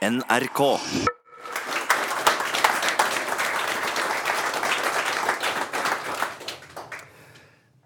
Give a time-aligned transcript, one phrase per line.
[0.00, 0.60] NRK.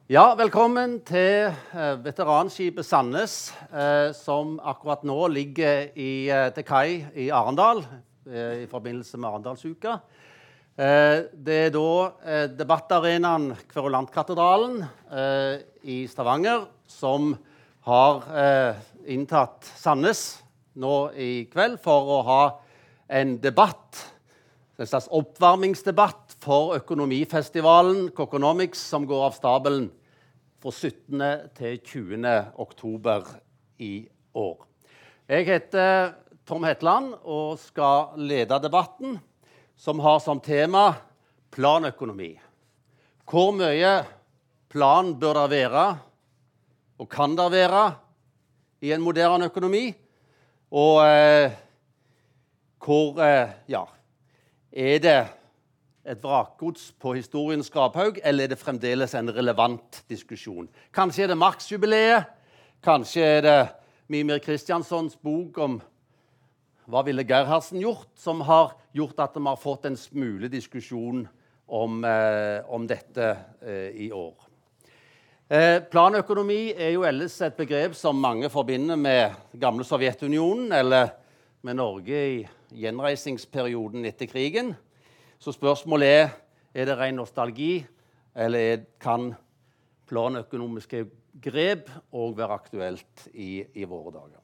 [0.06, 3.34] Ja, velkommen til eh, veteranskipet Sandnes,
[3.66, 7.82] eh, som akkurat nå ligger i, eh, til kai i Arendal
[8.30, 9.98] i forbindelse med Arendalsuka.
[10.74, 14.78] Det er da debattarenaen Kverulantkatedralen
[15.84, 17.34] i Stavanger som
[17.84, 18.24] har
[19.04, 20.24] inntatt Sandnes
[20.74, 22.42] nå i kveld for å ha
[23.08, 24.00] en debatt,
[24.78, 29.86] en slags oppvarmingsdebatt for økonomifestivalen Coconomics, som går av stabelen
[30.64, 31.22] fra 17.
[31.54, 32.26] til 20.
[32.58, 33.28] oktober
[33.78, 34.64] i år.
[35.28, 39.18] Jeg heter Tom Hetland og skal lede debatten,
[39.76, 40.90] som har som tema
[41.54, 42.34] planøkonomi.
[43.24, 43.92] Hvor mye
[44.72, 45.84] plan bør det være,
[46.98, 47.84] og kan det være,
[48.84, 49.94] i en moderne økonomi?
[50.74, 51.52] Og eh,
[52.82, 53.84] hvor eh, ja,
[54.72, 55.18] er det
[56.04, 60.66] et vrakgods på historiens skraphaug, eller er det fremdeles en relevant diskusjon?
[60.94, 62.26] Kanskje er det Marx-jubileet?
[62.82, 63.60] Kanskje er det
[64.10, 65.78] Mimir Kristianssons bok om
[66.90, 71.22] hva ville Gerhardsen gjort, som har gjort at vi har fått en smule diskusjon
[71.70, 73.30] om, eh, om dette
[73.62, 74.34] eh, i år.
[75.54, 81.12] Eh, planøkonomi er jo ellers et begrep som mange forbinder med gamle Sovjetunionen, eller
[81.62, 82.40] med Norge i
[82.74, 84.72] gjenreisingsperioden etter krigen.
[85.38, 86.32] Så spørsmålet er
[86.74, 87.84] er det ren nostalgi,
[88.34, 89.28] eller er, kan
[90.10, 91.04] planøkonomiske
[91.44, 94.40] grep òg være aktuelt i, i, våre dager.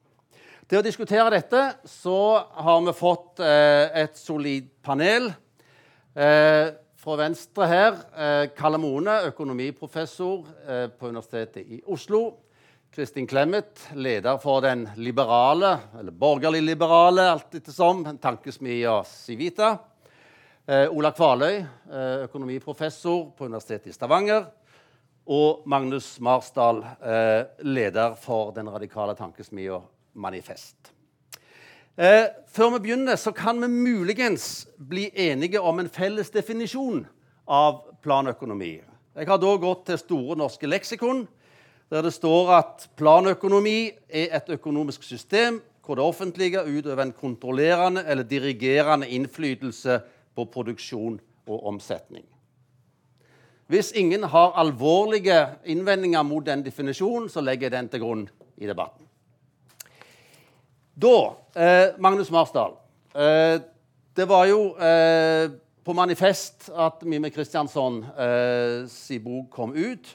[0.69, 5.33] Til å diskutere dette så har vi fått eh, et solid panel.
[6.15, 12.21] Eh, fra venstre her eh, Kalle Mone, økonomiprofessor eh, på Universitetet i Oslo.
[12.93, 19.71] Kristin Clemet, leder for den liberale, eller borgerlig-liberale, alt ettersom, tankesmia Civita.
[20.67, 21.63] Eh, Ola Kvaløy,
[22.27, 24.51] økonomiprofessor på Universitetet i Stavanger.
[25.31, 26.83] Og Magnus Marsdal,
[27.63, 29.79] leder for den radikale tankesmia
[30.19, 30.91] Manifest.
[32.01, 37.03] Eh, før vi begynner, så kan vi muligens bli enige om en felles definisjon
[37.45, 38.79] av planøkonomi.
[39.17, 41.27] Jeg har da gått til Store norske leksikon,
[41.93, 48.07] der det står at planøkonomi er et økonomisk system hvor det offentlige utøver en kontrollerende
[48.07, 50.01] eller dirigerende innflytelse
[50.35, 52.25] på produksjon og omsetning.
[53.67, 58.67] Hvis ingen har alvorlige innvendinger mot den definisjonen, så legger jeg den til grunn i
[58.71, 59.10] debatten.
[61.01, 62.75] Da, eh, Magnus Marsdal
[63.15, 63.61] eh,
[64.13, 65.47] Det var jo eh,
[65.81, 70.11] på Manifest at Mime Kristiansson eh, sin bok kom ut.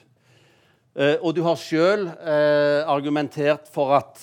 [0.94, 4.22] Eh, og du har sjøl eh, argumentert for at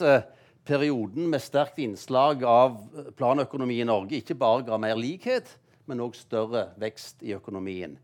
[0.64, 2.78] perioden med sterkt innslag av
[3.20, 5.52] planøkonomi i Norge ikke bare ga mer likhet,
[5.90, 7.98] men òg større vekst i økonomien.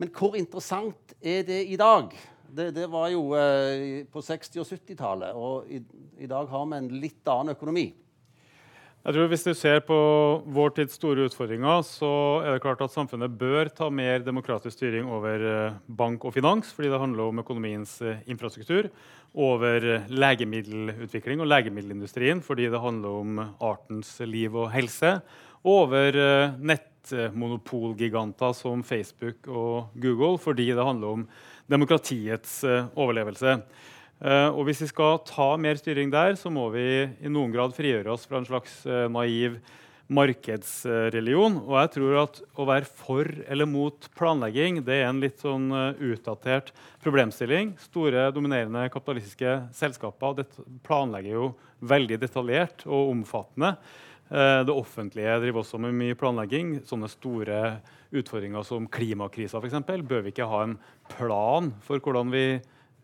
[0.00, 2.16] Men hvor interessant er det i dag?
[2.48, 5.84] Det, det var jo eh, på 60- og 70-tallet, og i,
[6.24, 7.90] i, dag har vi en litt annen økonomi.
[9.06, 9.96] Jeg tror Hvis du ser på
[10.50, 15.06] vår tids store utfordringer, så er det klart at samfunnet bør ta mer demokratisk styring
[15.06, 18.90] over eh, bank og finans, fordi det handler om økonomiens eh, infrastruktur.
[19.30, 25.22] Over eh, legemiddelutvikling og legemiddelindustrien, fordi det handler om artens liv og helse.
[25.62, 26.10] Og over
[26.58, 31.28] nettmonopolgiganter som Facebook og Google, fordi det handler om
[31.70, 33.62] demokratiets overlevelse.
[34.20, 37.76] Eh, og hvis vi skal ta mer styring der, så må vi i noen grad
[37.76, 39.58] frigjøre oss fra en slags eh, naiv
[40.06, 41.58] markedsreligion.
[41.66, 45.66] Og jeg tror at å være for eller mot planlegging det er en litt sånn
[45.98, 46.70] utdatert
[47.02, 47.74] problemstilling.
[47.82, 50.46] Store, dominerende kapitalistiske selskaper
[50.86, 51.48] planlegger jo
[51.82, 53.74] veldig detaljert og omfattende.
[54.30, 56.80] Eh, det offentlige driver også med mye planlegging.
[56.86, 57.60] Sånne store
[58.16, 59.78] utfordringer som klimakrisa f.eks.
[60.06, 60.78] bør vi ikke ha en
[61.12, 62.46] plan for hvordan vi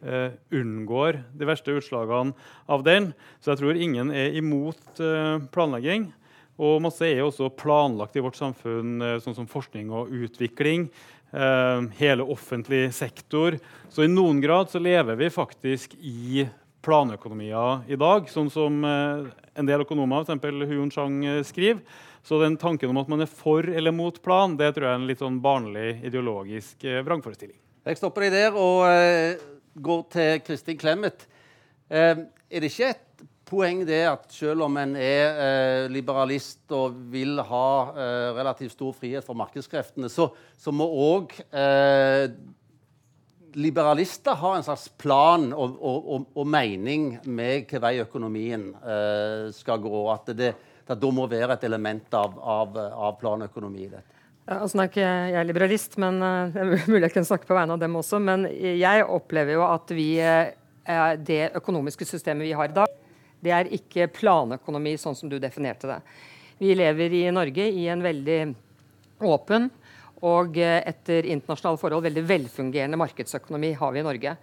[0.05, 2.35] eh, unngår de verste utslagene
[2.67, 3.13] av den.
[3.41, 6.11] Så jeg tror ingen er imot eh, planlegging.
[6.61, 10.89] Og masse er også planlagt i vårt samfunn, eh, sånn som forskning og utvikling.
[11.33, 13.57] Eh, hele offentlig sektor.
[13.89, 16.45] Så i noen grad så lever vi faktisk i
[16.83, 20.69] planøkonomier i dag, sånn som eh, en del økonomer, f.eks.
[20.69, 21.81] Huon Chang, skriver.
[22.23, 25.01] Så den tanken om at man er for eller mot plan, det tror jeg er
[25.01, 27.57] en litt sånn barnlig ideologisk vrangforestilling.
[27.83, 28.85] Jeg stopper deg der og
[29.75, 31.27] går til Kristin Clemet.
[31.91, 36.97] Eh, er det ikke et poeng det at selv om en er eh, liberalist og
[37.13, 37.69] vil ha
[38.39, 41.37] relativt stor frihet for markedskreftene, så, så må òg
[43.55, 49.51] liberalister ha en slags plan og, og, og, og mening med hvilken vei økonomien eh,
[49.55, 50.03] skal gå.
[50.13, 50.53] At det,
[50.89, 54.22] det da må være et element av, av, av planøkonomi i dette?
[54.51, 57.57] Altså nå er ikke jeg liberalist, men uh, det er mulig jeg kan snakke på
[57.57, 58.19] vegne av dem også.
[58.23, 62.99] Men jeg opplever jo at vi, uh, det økonomiske systemet vi har i dag,
[63.43, 66.01] det er ikke planøkonomi sånn som du definerte det.
[66.63, 68.41] Vi lever i Norge i en veldig
[69.27, 69.71] åpen
[70.23, 74.37] og uh, etter internasjonale forhold veldig velfungerende markedsøkonomi har vi i Norge.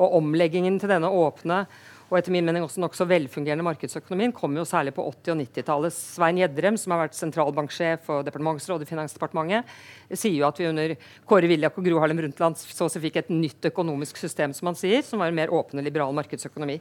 [0.00, 1.64] Og omleggingen til denne åpne
[2.10, 5.94] og etter min mening også nokså velfungerende markedsøkonomien kom jo særlig på 80- og 90-tallet.
[5.94, 9.70] Svein Gjedrem, som har vært sentralbanksjef og departementsråd i Finansdepartementet,
[10.10, 10.96] sier jo at vi under
[11.30, 14.72] Kåre Willoch og Gro Harlem Brundtland så å si fikk et nytt økonomisk system, som
[14.72, 16.80] han sier, som var en mer åpen og liberal markedsøkonomi.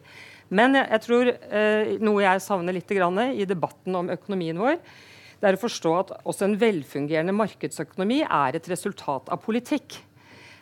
[0.49, 4.81] Men jeg, jeg tror eh, noe jeg savner litt i debatten om økonomien vår,
[5.39, 10.01] det er å forstå at også en velfungerende markedsøkonomi er et resultat av politikk.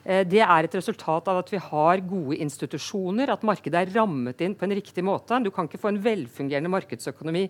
[0.07, 4.39] Eh, det er et resultat av at vi har gode institusjoner, at markedet er rammet
[4.45, 5.35] inn på en riktig måte.
[5.43, 7.43] Du kan ikke få en velfungerende markedsøkonomi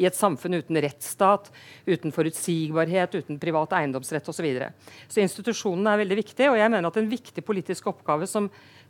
[0.00, 1.50] i et samfunn uten rettsstat,
[1.84, 4.38] uten forutsigbarhet, uten privat eiendomsrett osv.
[4.38, 4.70] Så, videre.
[5.10, 8.46] så institusjonene er veldig viktige, og jeg mener at en viktig politisk oppgave som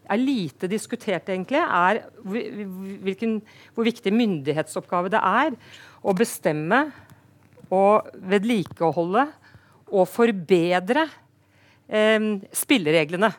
[0.08, 3.38] er lite diskutert, egentlig, er hvilken,
[3.72, 5.56] hvor viktig myndighetsoppgave det er
[6.04, 6.84] å bestemme
[7.72, 9.24] og vedlikeholde
[9.88, 11.08] og forbedre
[11.88, 13.30] spillereglene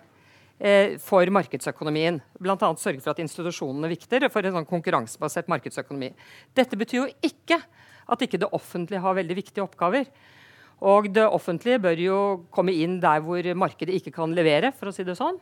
[0.60, 2.20] eh, for markedsøkonomien.
[2.42, 2.72] Bl.a.
[2.78, 6.12] sørge for at institusjonene vikter for en sånn konkurransebasert markedsøkonomi.
[6.58, 7.62] Dette betyr jo ikke
[8.10, 10.10] at ikke det offentlige har veldig viktige oppgaver.
[10.80, 12.20] Og det offentlige bør jo
[12.56, 15.36] komme inn der hvor markedet ikke kan levere, for å si det sånn.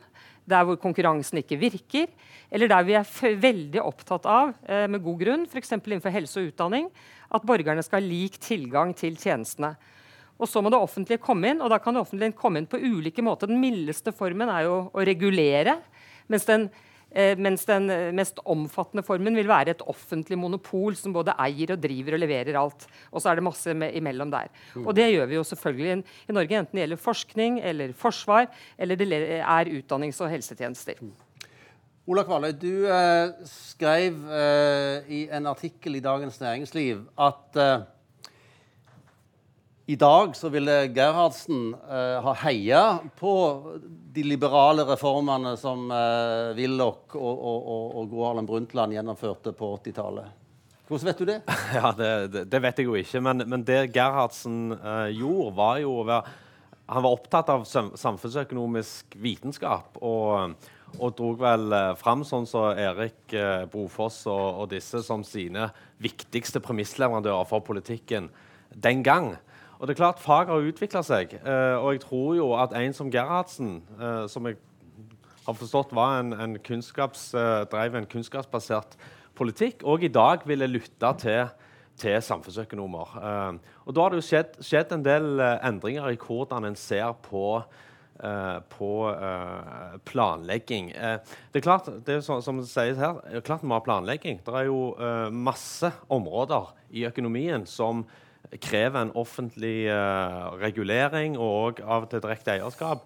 [0.50, 2.08] Der hvor konkurransen ikke virker,
[2.50, 5.76] eller der vi er veldig opptatt av, eh, med god grunn, f.eks.
[5.78, 6.90] innenfor helse og utdanning,
[7.30, 9.76] at borgerne skal ha lik tilgang til tjenestene.
[10.38, 12.78] Og så må det offentlige komme inn, og da kan det offentlige komme inn på
[12.78, 13.50] ulike måter.
[13.50, 15.74] Den mildeste formen er jo å regulere,
[16.30, 16.68] mens den,
[17.10, 21.82] eh, mens den mest omfattende formen vil være et offentlig monopol som både eier og
[21.82, 22.86] driver og leverer alt.
[23.10, 24.50] Og så er det masse imellom der.
[24.74, 24.86] Mm.
[24.86, 28.46] Og det gjør vi jo selvfølgelig i, i Norge, enten det gjelder forskning eller forsvar,
[28.78, 29.10] eller det
[29.42, 31.02] er utdannings- og helsetjenester.
[31.02, 31.16] Mm.
[32.08, 37.82] Ola Kvaløy, du eh, skrev eh, i en artikkel i Dagens Næringsliv at eh,
[39.88, 42.82] i dag så ville Gerhardsen eh, ha heia
[43.16, 43.32] på
[44.12, 49.70] de liberale reformene som eh, Willoch og, og, og, og Gro Harlem Brundtland gjennomførte på
[49.78, 50.34] 80-tallet.
[50.88, 51.38] Hvordan vet du det?
[51.78, 53.22] Ja, Det, det, det vet jeg jo ikke.
[53.24, 56.36] Men, men det Gerhardsen eh, gjorde, var jo å være
[56.88, 59.96] Han var opptatt av samfunnsøkonomisk vitenskap.
[60.00, 60.56] og
[60.96, 65.24] og dro vel eh, fram sånn som så Erik eh, Brofoss og, og, disse som
[65.26, 65.68] sine
[66.02, 68.30] viktigste premissleverandører for politikken
[68.72, 69.34] den gang.
[69.78, 72.96] Og det er klart, Faget har utvikla seg, eh, og jeg tror jo at en
[72.96, 74.58] som Gerhardsen, eh, som jeg
[75.46, 78.98] har forstått var en, en kunnskaps, eh, kunnskapsbasert
[79.38, 81.52] politikk, og i dag ville lytte til,
[81.98, 83.14] til samfunnsøkonomer.
[83.86, 87.62] Og Da har det jo skjedd, skjedd en del endringer i hvordan en ser på
[88.18, 88.92] på
[90.10, 90.88] planlegging.
[90.90, 93.84] Det er klart, det er så, som det sies her, det er klart vi har
[93.86, 94.40] planlegging.
[94.42, 94.90] Det er jo
[95.30, 98.02] masse områder i økonomien som
[98.62, 103.04] krever en offentlig uh, regulering og av og til direkte eierskap.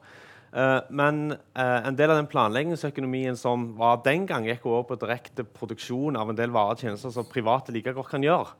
[0.52, 5.00] Uh, men uh, en del av den planleggingsøkonomien som var den gang, gikk over på
[5.00, 8.55] direkte produksjon av en del varer og tjenester som private like godt kan gjøre.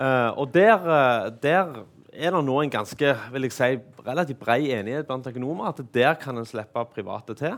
[0.00, 0.84] og der,
[1.42, 1.72] der,
[2.12, 6.14] er det nå en ganske vil jeg si, relativt bred enighet blant økonomer at der
[6.14, 7.56] kan en slippe private til.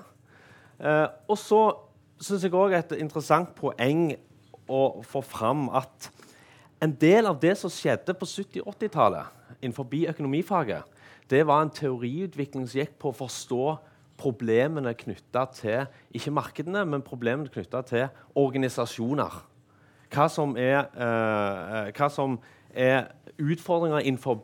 [1.29, 1.61] og så
[2.19, 4.15] syns jeg òg et interessant poeng
[4.67, 6.11] å få fram at
[6.83, 10.83] en del av det som skjedde på 70- 80-tallet innenfor økonomifaget,
[11.31, 13.77] det var en teoriutvikling som gikk på å forstå
[14.19, 19.39] problemene knytta til ikke markedene, men problemene knytta til organisasjoner.
[20.13, 22.37] Hva som er, uh, hva som
[22.75, 24.43] er utfordringer innenfor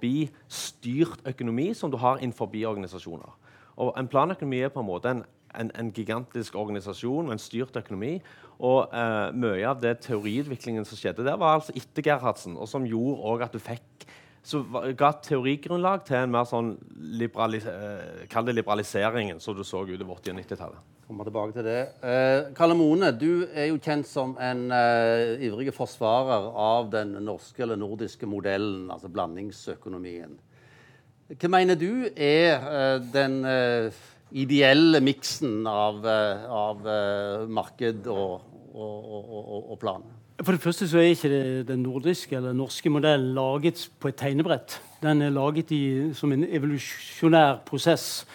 [0.48, 3.36] styrt økonomi som du har innenfor organisasjoner.
[3.76, 7.76] Og En planøkonomi er på en måte en, en, en gigantisk organisasjon med en styrt
[7.76, 8.20] økonomi.
[8.58, 12.86] Og eh, Mye av det teoriutviklingen som skjedde der, var altså etter Gerhardsen, og som
[12.88, 14.08] gjorde at du fikk
[14.48, 14.62] så
[14.96, 16.70] ga teorigrunnlag til en mer sånn
[17.18, 20.86] liberalis uh, liberaliseringen som du så utover 80- og 90-tallet.
[21.08, 21.80] Kommer tilbake til det.
[22.04, 27.64] Eh, Kalle Mone, du er jo kjent som en eh, ivrig forsvarer av den norske
[27.64, 30.36] eller nordiske modellen, altså blandingsøkonomien.
[31.32, 33.42] Hva mener du er den
[34.32, 36.86] ideelle miksen av, av
[37.52, 40.04] marked og, og, og, og plan?
[40.42, 44.18] For det første så er ikke det, den nordiske eller norske modellen laget på et
[44.20, 44.76] tegnebrett.
[45.02, 45.82] Den er laget i,
[46.14, 48.26] som en evolusjonær prosess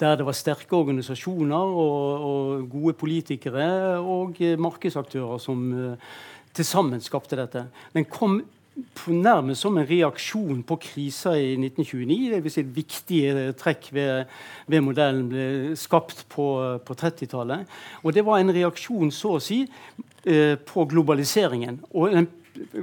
[0.00, 5.94] der det var sterke organisasjoner og, og gode politikere og markedsaktører som uh,
[6.54, 7.66] til sammen skapte dette.
[7.94, 8.40] Den kom
[9.06, 12.30] nærmest som en reaksjon på krisa i 1929.
[12.32, 13.20] Det vil si et viktig
[13.60, 14.30] trekk ved,
[14.66, 16.46] ved modellen ble skapt på,
[16.84, 17.66] på 30-tallet.
[18.02, 19.62] Og det var en reaksjon, så å si,
[20.24, 21.82] eh, på globaliseringen.
[21.92, 22.28] Og en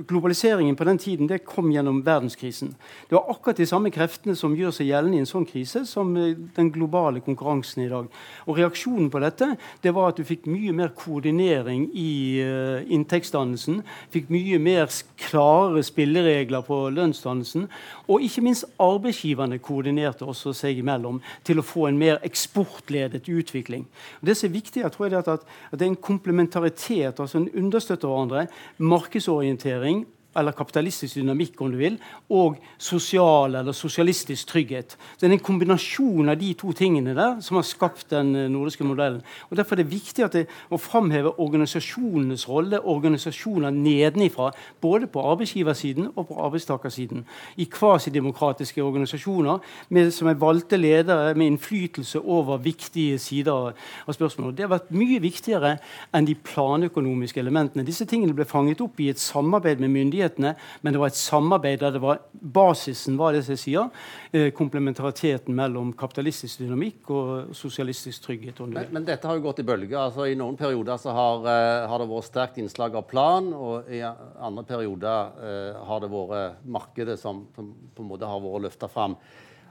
[0.08, 2.72] globaliseringen på den tiden det kom gjennom verdenskrisen.
[3.10, 6.14] Det var akkurat de samme kreftene som gjør seg gjeldende i en sånn krise, som
[6.16, 8.10] den globale konkurransen i dag.
[8.48, 9.52] Og Reaksjonen på dette
[9.84, 12.12] det var at du fikk mye mer koordinering i
[12.42, 13.84] uh, inntektsdannelsen.
[14.14, 14.90] Fikk mye mer
[15.22, 17.68] klare spilleregler på lønnsdannelsen.
[18.10, 23.86] Og ikke minst arbeidsgiverne koordinerte også seg imellom til å få en mer eksportledet utvikling.
[24.20, 27.44] Og det som er viktig, jeg tror er at, at det er en komplementaritet, altså
[27.44, 28.48] en understøtter hverandre.
[28.80, 30.06] markedsorientering orientering
[30.38, 31.96] eller kapitalistisk dynamikk, om du vil,
[32.30, 34.96] og sosial eller sosialistisk trygghet.
[35.18, 38.86] Det er en kombinasjon av de to tingene der som har skapt den eh, nordiske
[38.86, 39.24] modellen.
[39.50, 46.12] Og Derfor er det viktig det, å framheve organisasjonenes rolle, organisasjoner nedenifra, både på arbeidsgiversiden
[46.14, 47.26] og på arbeidstakersiden.
[47.58, 53.74] I kvasidemokratiske organisasjoner med, som er valgte ledere med innflytelse over viktige sider
[54.06, 54.58] av spørsmålet.
[54.58, 55.76] Det har vært mye viktigere
[56.14, 57.88] enn de planøkonomiske elementene.
[57.88, 61.20] Disse tingene ble fanget opp i et samarbeid med myndighetene myndighetene, men det var et
[61.20, 63.90] samarbeid der det var basisen var det jeg sier,
[64.32, 68.60] eh, komplementariteten mellom kapitalistisk dynamikk og sosialistisk trygghet.
[68.68, 69.98] Men, men, dette har jo gått i bølger.
[69.98, 73.90] Altså, I noen perioder så har, uh, har, det vært sterkt innslag av plan, og
[73.92, 78.68] i andre perioder uh, har det vært markedet som, som, på en måte har vært
[78.70, 79.18] løfta fram.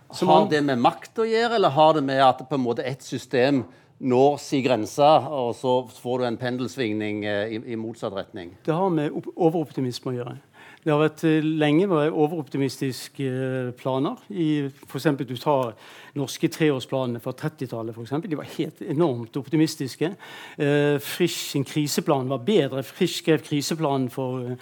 [0.08, 3.02] Har det med makt å gjøre, eller har det med at på en måte et
[3.04, 3.66] system
[3.98, 8.54] når si grense, og så får du en pendelsvingning eh, i, i, motsatt retning?
[8.66, 10.36] Det har med overoptimisme å gjøre.
[10.84, 14.20] Det har vært lenge vært overoptimistiske eh, planer.
[14.30, 15.74] I, for eksempel, du tar
[16.18, 17.98] norske treårsplanene fra 30-tallet.
[18.24, 20.12] De var helt enormt optimistiske.
[20.56, 22.84] Eh, Frisch sin kriseplan var bedre.
[22.86, 24.54] Frisch skrev kriseplanen for,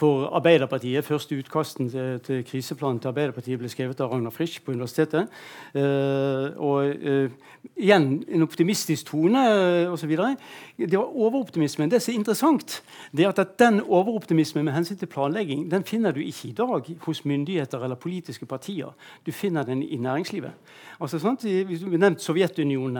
[0.00, 1.04] for Arbeiderpartiet.
[1.04, 5.28] Første utkasten til, til, kriseplanen til Arbeiderpartiet ble skrevet av Ragnar Frisch på universitetet.
[5.74, 10.14] Uh, og uh, igjen en optimistisk tone uh, osv.
[10.80, 11.90] Det var overoptimismen.
[11.92, 12.80] Det som er interessant,
[13.12, 16.88] det er at den overoptimismen med hensyn til planlegging den finner du ikke i dag
[17.04, 18.94] hos myndigheter eller politiske partier.
[19.26, 20.56] Du finner den i næringslivet.
[21.00, 21.44] Altså, sant?
[21.44, 22.98] Vi har nevnt Sovjetunionen.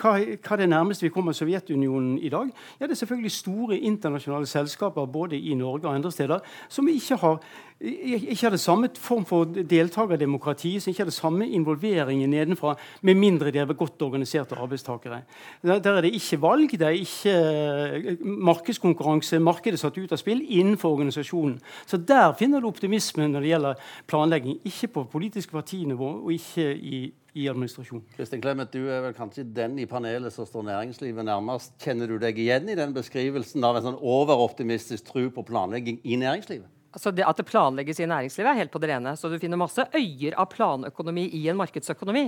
[0.00, 2.50] Hva, hva er det nærmeste vi kommer Sovjetunionen i dag?
[2.80, 6.35] Ja, Det er selvfølgelig store internasjonale selskaper både i Norge og andre steder
[6.68, 7.40] som ikke har
[7.80, 13.14] ikke har det samme form for deltakerdemokrati, som ikke har det samme involveringen nedenfra, med
[13.14, 15.22] mindre de er godt organiserte arbeidstakere.
[15.62, 20.16] Der, der, er det ikke valg, det er ikke eh, markedskonkurranse, markedet satt ut av
[20.16, 21.60] spill innenfor organisasjonen.
[21.86, 24.58] Så der finner du optimisme når det gjelder planlegging.
[24.64, 28.04] Ikke på politisk partinivå og ikke i i administrasjon.
[28.16, 31.74] Kristin Clemet, Du er vel kanskje den i panelet som står næringslivet nærmest.
[31.82, 36.16] Kjenner du deg igjen i den beskrivelsen av en sånn overoptimistisk tro på planlegging i
[36.20, 36.75] næringslivet?
[36.96, 39.12] Altså det At det planlegges i næringslivet, er helt på det rene.
[39.20, 42.24] Så du finner masse øyer av planøkonomi i en markedsøkonomi.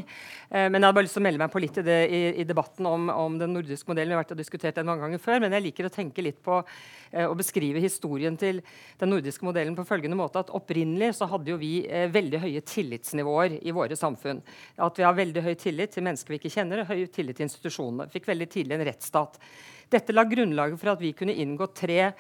[0.51, 2.21] Eh, men jeg hadde bare lyst til å melde meg på litt i, det, i,
[2.43, 4.13] i debatten om, om, den nordiske modellen.
[4.13, 6.43] Vi har vært og diskutert den mange ganger før, men jeg liker å tenke litt
[6.45, 8.61] på eh, å beskrive historien til
[9.01, 12.65] den nordiske modellen på følgende måte at opprinnelig så hadde jo vi eh, veldig høye
[12.69, 14.45] tillitsnivåer i våre samfunn.
[14.85, 17.49] At vi har veldig høy tillit til mennesker vi ikke kjenner, og høy tillit til
[17.49, 18.11] institusjonene.
[18.13, 19.41] Fikk veldig tidlig en rettsstat.
[19.89, 22.11] Dette la grunnlaget for at vi kunne inngå tre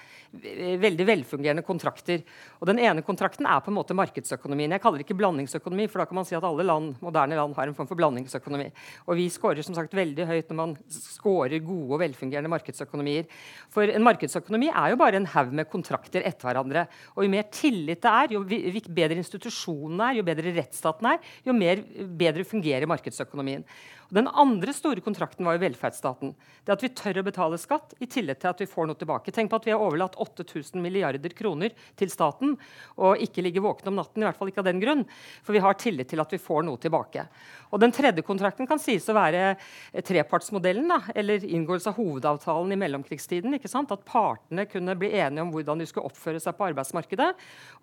[0.81, 2.23] veldig velfungerende kontrakter.
[2.61, 4.73] Og Den ene kontrakten er på en måte markedsøkonomien.
[4.73, 7.57] Jeg kaller det ikke blandingsøkonomi, for da kan man si at alle land, moderne land
[7.57, 8.71] har en form for blandingsøkonomi.
[9.07, 13.29] Og vi skårer som sagt veldig høyt når man skårer gode og velfungerende markedsøkonomier.
[13.73, 16.87] For en markedsøkonomi er jo bare en haug med kontrakter etter hverandre.
[17.17, 21.57] Og jo mer tillit det er, jo bedre institusjonene er, jo bedre rettsstaten er, jo
[21.57, 21.85] mer,
[22.21, 23.65] bedre fungerer markedsøkonomien.
[24.09, 26.31] Og den andre store kontrakten var jo velferdsstaten.
[26.65, 29.35] Det at vi tør å betale skatt i tillegg til at vi får noe tilbake.
[29.37, 32.55] Tenk på at vi har overlatt 8000 milliarder kroner til staten
[32.97, 34.23] og ikke ligger våkne om natten.
[34.23, 35.05] i hvert fall ikke av den grunn,
[35.45, 37.27] For vi har tillit til at vi får noe tilbake.
[37.71, 39.59] Og Den tredje kontrakten kan sies å være
[39.93, 43.55] trepartsmodellen, da, eller inngåelse av hovedavtalen i mellomkrigstiden.
[43.55, 43.93] ikke sant?
[43.93, 47.35] At partene kunne bli enige om hvordan de skulle oppføre seg på arbeidsmarkedet.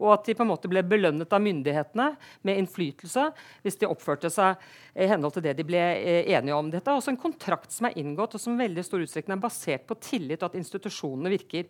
[0.01, 3.29] Og at de på en måte ble belønnet av myndighetene med innflytelse
[3.61, 4.57] hvis de oppførte seg
[4.95, 5.83] i henhold til det de ble
[6.23, 6.71] enige om.
[6.71, 9.85] Dette er også en kontrakt som er inngått, og som veldig stor utstrekning er basert
[9.89, 11.69] på tillit og at institusjonene virker.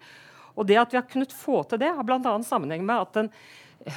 [0.56, 2.36] Og det at vi har kunnet få til det, har bl.a.
[2.48, 3.32] sammenheng med at den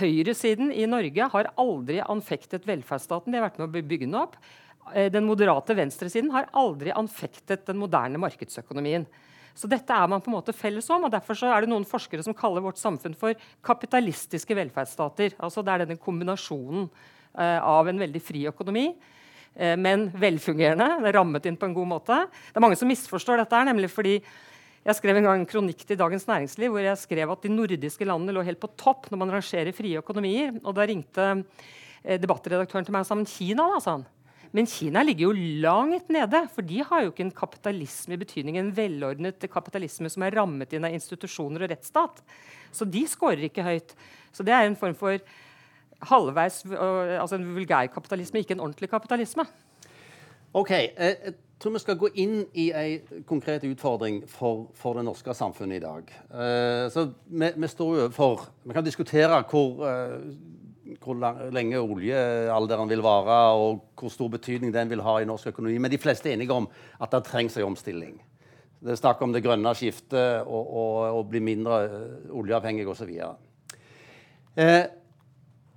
[0.00, 3.32] høyresiden i Norge har aldri anfektet velferdsstaten.
[3.32, 4.36] De har vært med å bygge den opp.
[4.94, 9.06] Eh, den moderate venstresiden har aldri anfektet den moderne markedsøkonomien.
[9.58, 12.22] Så dette er man på en måte felles om, og Derfor er det noen forskere
[12.22, 13.34] som kaller vårt samfunn for
[13.66, 15.34] kapitalistiske velferdsstater.
[15.42, 18.92] Altså Det er denne kombinasjonen uh, av en veldig fri økonomi,
[19.56, 22.18] men velfungerende, rammet inn på en god måte.
[22.30, 24.12] Det er mange som misforstår dette, nemlig fordi
[24.88, 28.06] Jeg skrev en gang en kronikk til Dagens Næringsliv hvor jeg skrev at de nordiske
[28.06, 30.54] landene lå helt på topp når man rangerer frie økonomier.
[30.62, 34.06] Og da ringte eh, debattredaktøren til meg og sa men Kina, da, sa han.
[34.56, 38.56] Men Kina ligger jo langt nede, for de har jo ikke en kapitalisme i betydning
[38.56, 42.22] en velordnet kapitalisme som er rammet inn av institusjoner og rettsstat.
[42.72, 43.92] Så de scorer ikke høyt.
[44.32, 45.20] Så det er en form for
[46.06, 49.44] halvveis, altså en vulgærkapitalisme, ikke en ordentlig kapitalisme.
[50.54, 55.34] Ok, Jeg tror vi skal gå inn i en konkret utfordring for, for det norske
[55.34, 56.12] samfunnet i dag.
[56.30, 61.18] Uh, så vi, vi, står overfor Vi kan diskutere hvor, uh, hvor
[61.50, 65.80] lenge oljealderen vil vare, og hvor stor betydning den vil ha i norsk økonomi.
[65.82, 66.70] Men de fleste er enige om
[67.02, 68.14] at det trengs en omstilling.
[68.78, 70.70] Det er snakk om det grønne skiftet og,
[71.10, 71.82] og bli mindre
[72.30, 73.10] oljeavhengig osv.
[74.54, 74.84] Uh,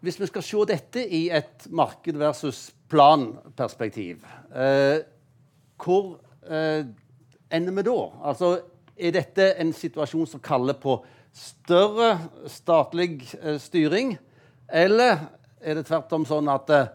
[0.02, 5.02] hvis vi skal se dette i et marked versus plan-perspektiv eh,
[5.82, 6.16] hvor
[6.46, 6.86] eh,
[7.52, 7.98] ender vi da?
[8.32, 8.54] Altså,
[8.98, 11.00] er dette en situasjon som kaller på
[11.34, 12.16] større
[12.52, 14.16] statlig eh, styring?
[14.72, 15.28] Eller
[15.62, 16.92] er det tvert om sånn at eh,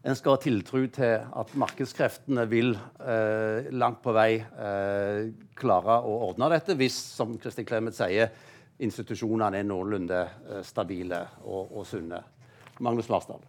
[0.00, 5.26] en skal ha tiltro til at markedskreftene vil eh, langt på vei eh,
[5.60, 8.32] klare å ordne dette, hvis, som Kristin Clemet sier,
[8.80, 12.22] institusjonene er noenlunde eh, stabile og, og sunne?
[12.80, 13.42] Magnus Marsdal.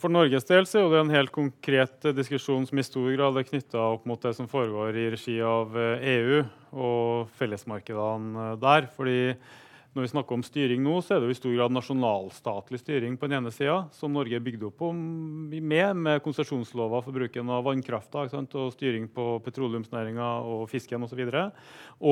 [0.00, 3.44] For Norges del så er det en helt konkret diskusjon som i stor grad er
[3.44, 8.56] knytta opp mot det som foregår i regi av EU eh, e og fellesmarkedene eh,
[8.62, 8.88] der.
[8.96, 9.18] Fordi
[9.92, 13.18] når vi snakker om styring nå, så er det jo i stor grad nasjonalstatlig styring
[13.20, 17.66] på den ene sida, som Norge er bygd opp med, med konsesjonslover for bruken av
[17.66, 21.20] vannkrafta og styring på petroleumsnæringa og fisken osv.
[21.20, 21.44] Og, så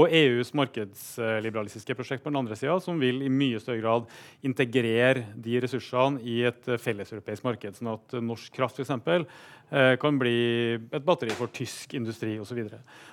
[0.01, 4.13] og EUs markedsliberalistiske prosjekt på den andre sida, som vil i mye større grad
[4.45, 9.25] integrere de ressursene i et felleseuropeisk marked, sånn at norsk kraft eksempel,
[9.71, 12.59] Eh, kan bli et batteri for tysk industri osv.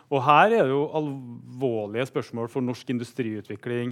[0.09, 3.91] Og her er det jo alvorlige spørsmål for norsk industriutvikling,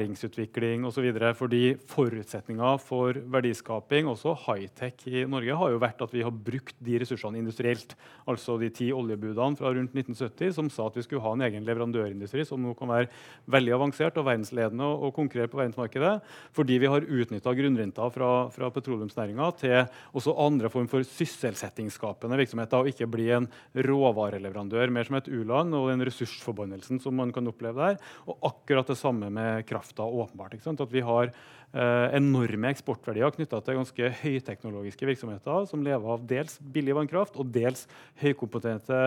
[0.00, 1.06] næringsutvikling osv.
[1.36, 6.76] Fordi forutsetninga for verdiskaping, også high-tech i Norge, har jo vært at vi har brukt
[6.80, 7.94] de ressursene industrielt.
[8.28, 11.66] Altså de ti oljebudene fra rundt 1970 som sa at vi skulle ha en egen
[11.66, 13.10] leverandørindustri som nå kan være
[13.50, 16.14] veldig avansert og verdensledende og, og konkurrere på verdensmarkedet.
[16.56, 19.76] Fordi vi har utnytta grunnrenta fra, fra petroleumsnæringa til
[20.16, 25.74] også andre form for sysselsettingsskapende virksomheter, og ikke bli en råvareleverandør, mer som et u-land
[25.76, 28.00] og den ressursforbannelsen som man kan oppleve der.
[28.30, 30.54] Og akkurat det samme med krafta, åpenbart.
[30.80, 31.32] At vi har
[31.70, 37.84] enorme eksportverdier knytta til ganske høyteknologiske virksomheter som lever av dels billig vannkraft og dels
[38.18, 38.98] høykompetente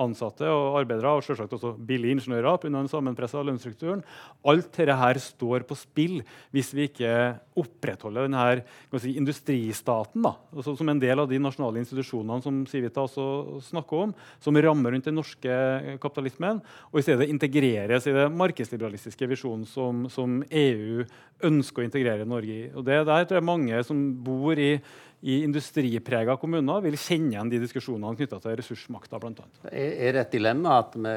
[0.00, 2.72] ansatte og arbeidere, og selvsagt også billige ingeniører pga.
[2.74, 4.04] den sammenpressa lønnsstrukturen.
[4.44, 6.20] Alt dette her står på spill
[6.52, 7.14] hvis vi ikke
[7.60, 13.04] opprettholder denne si, industristaten da, altså som en del av de nasjonale institusjonene som Civita
[13.06, 15.56] også snakker om, som rammer rundt den norske
[16.02, 16.60] kapitalismen,
[16.92, 21.04] og i stedet integreres i det markedsliberalistiske visjonen som, som EU
[21.46, 22.66] ønsker å integrere Norge i.
[22.74, 24.72] Og det der tror jeg mange som bor i,
[25.20, 29.20] i industriprega kommuner, vil kjenne igjen de diskusjonene knytta til ressursmakta.
[29.22, 29.62] Blant annet.
[29.72, 31.14] er det et dilemma at vi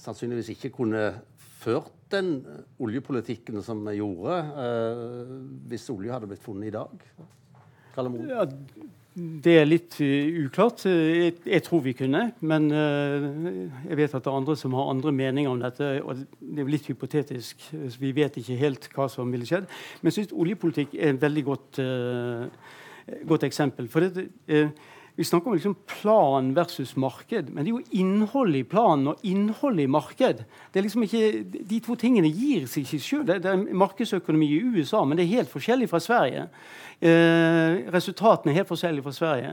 [0.00, 1.04] sannsynligvis ikke kunne
[1.60, 2.40] ført den
[2.82, 5.36] oljepolitikken som vi gjorde, uh,
[5.70, 7.04] hvis olje hadde blitt funnet i dag?
[7.96, 8.46] Ja,
[9.44, 10.84] det er litt uh, uklart.
[10.86, 12.22] Jeg, jeg, tror vi kunne.
[12.40, 13.26] Men uh,
[13.88, 15.90] jeg vet at det er andre som har andre meninger om dette.
[16.04, 17.66] og Det er litt hypotetisk.
[18.00, 19.68] Vi vet ikke helt hva som ville skjedd.
[20.00, 21.82] Men jeg syns oljepolitikk er et veldig godt,
[23.28, 23.88] godt eksempel.
[23.92, 24.28] For det,
[25.20, 29.26] vi snakker om liksom plan versus marked, men det er jo innholdet i planen og
[29.28, 30.38] innholdet i marked.
[30.72, 33.26] Liksom ikke, de to tingene gir seg ikke sjøl.
[33.28, 36.46] Det, det, er markedsøkonomi i USA, men det er helt forskjellig fra Sverige.
[37.04, 39.52] Eh, resultatene er helt forskjellige fra Sverige.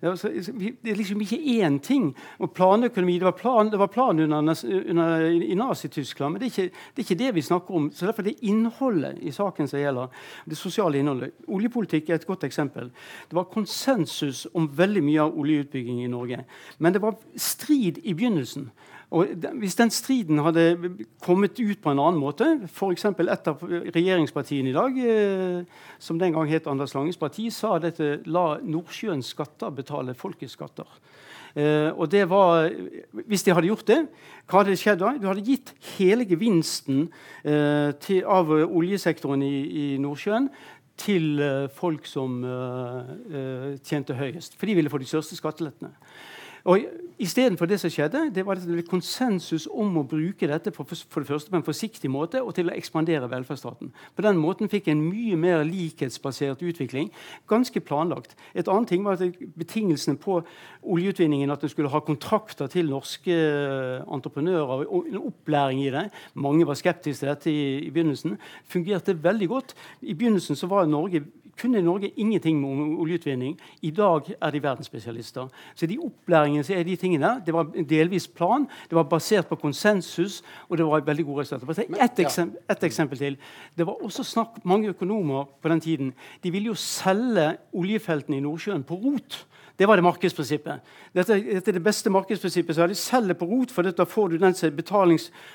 [0.00, 2.12] Det er liksom ikke én ting.
[2.38, 6.50] Og planøkonomi Det var plan, det var plan under, under, i Nazi-Tyskland, men det er,
[6.50, 7.90] ikke, det er, ikke, det vi snakker om.
[7.90, 10.08] så Derfor er det innholdet i saken som gjelder.
[10.44, 11.32] Det sosiale innholdet.
[11.48, 12.92] Oljepolitikk er et godt eksempel.
[13.30, 16.44] Det var konsensus om veldig mye av oljeutbygging i Norge.
[16.78, 18.70] Men det var strid i begynnelsen.
[19.10, 20.90] Og Hvis den striden hadde
[21.24, 23.06] kommet ut på en annen måte, f.eks.
[23.08, 28.18] et av regjeringspartiene i dag, eh, som den gang het Anders Langes parti, sa dette
[28.26, 30.84] la Nordsjøens skatter betale folkets skatter.
[31.56, 32.68] Eh, og det var,
[33.24, 34.02] Hvis de hadde gjort det,
[34.46, 35.14] hva hadde skjedd da?
[35.16, 37.08] Du hadde gitt hele gevinsten
[37.44, 40.50] eh, til, av oljesektoren i, i Nordsjøen
[40.98, 44.58] til eh, folk som eh, tjente høyest.
[44.58, 45.94] For de ville få de største skattelettene.
[46.68, 46.84] Og
[47.18, 51.26] Istedenfor det som skjedde, det var det konsensus om å bruke dette for, for, det
[51.26, 53.90] første på en forsiktig måte og til å ekspandere velferdsstaten.
[54.14, 57.10] På den måten fikk en mye mer likhetsbasert utvikling.
[57.50, 58.36] Ganske planlagt.
[58.54, 60.38] Et annet ting var at Betingelsene på
[60.86, 66.06] oljeutvinningen at en skulle ha kontrakter til norske eh, entreprenører og en opplæring i det.
[66.38, 68.38] Mange var skeptiske til dette i, i begynnelsen.
[68.70, 69.74] Fungerte veldig godt.
[70.06, 71.24] I begynnelsen så var Norge
[71.58, 73.58] kunne Norge ingenting med oljeutvinning.
[73.82, 75.48] I dag er de verdensspesialister.
[75.74, 79.56] Så de opplæringene så er de tingene det var delvis plan, det var basert på
[79.56, 81.94] konsensus, og det var veldig gode resultater.
[82.04, 83.36] Ett eksempel, et eksempel til.
[83.76, 86.12] Det var også snakk mange økonomer på den tiden.
[86.42, 89.46] De ville jo selge oljefeltene i Nordsjøen på rot.
[89.78, 90.88] Det var det markedsprinsippet.
[91.14, 92.74] Dette, dette, er det beste markedsprinsippet.
[92.74, 94.74] så De selger på rot, for da får du den som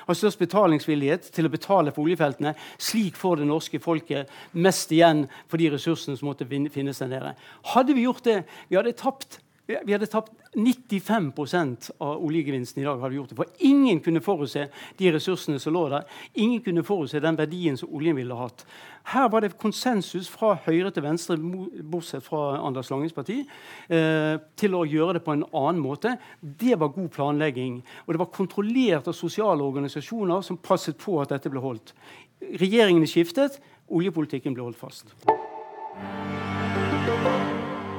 [0.08, 2.54] har størst betalingsvillighet til å betale for oljefeltene.
[2.80, 7.34] Slik får det norske folket mest igjen for de ressursene som måtte finnes der nede.
[7.74, 8.38] Hadde vi gjort det,
[8.70, 12.98] vi hadde tapt vi hadde tapt 95% av oljegevinsten i dag.
[13.00, 13.36] hadde vi gjort det.
[13.36, 14.66] For ingen kunne forutse
[14.98, 16.04] de ressursene som lå der.
[16.34, 18.66] Ingen kunne forutse den verdien som oljen ville hatt.
[19.08, 21.38] Her var det konsensus fra høyre til venstre,
[21.80, 23.40] bortsett fra Anders Langes parti,
[23.88, 26.18] eh, til å gjøre det på en annen måte.
[26.40, 27.82] Det var god planlegging.
[28.06, 31.94] Og det var kontrollert av sosiale organisasjoner som passet på at dette ble holdt.
[32.40, 35.14] Regjeringene skiftet, oljepolitikken ble holdt fast.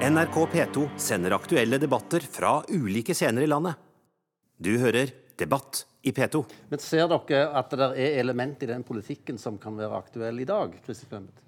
[0.05, 3.73] NRK P2 sender aktuelle debatter fra ulike scener i landet.
[4.57, 6.43] Du hører Debatt i P2.
[6.69, 10.45] Men Ser dere at det er element i den politikken som kan være aktuell i
[10.45, 10.77] dag?
[10.85, 11.41] Christi Clemet?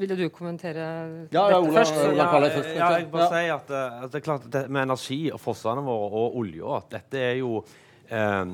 [0.00, 0.88] Ville du kommentere
[1.28, 2.00] ja, dette Ola, først?
[2.00, 3.30] Ola, ja, ja, jeg bare ja.
[3.34, 6.82] si at, eh, at, det er klart det, med energi og fossene våre og olja
[6.96, 8.44] Dette er jo eh,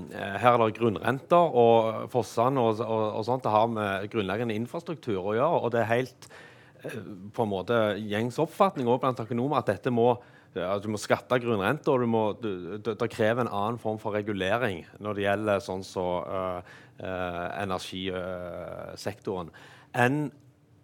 [0.42, 5.20] Her er det grunnrenter, og fossene og, og, og sånt det har med grunnleggende infrastruktur
[5.20, 5.60] å gjøre.
[5.62, 6.34] og det er helt
[6.82, 10.16] på en måte gjengs oppfatning også blant økonomer at dette må
[10.52, 15.24] at du må skatte grunnrenta, og det krever en annen form for regulering når det
[15.24, 16.60] gjelder sånn så, uh,
[17.00, 19.48] uh, energisektoren,
[19.96, 20.26] enn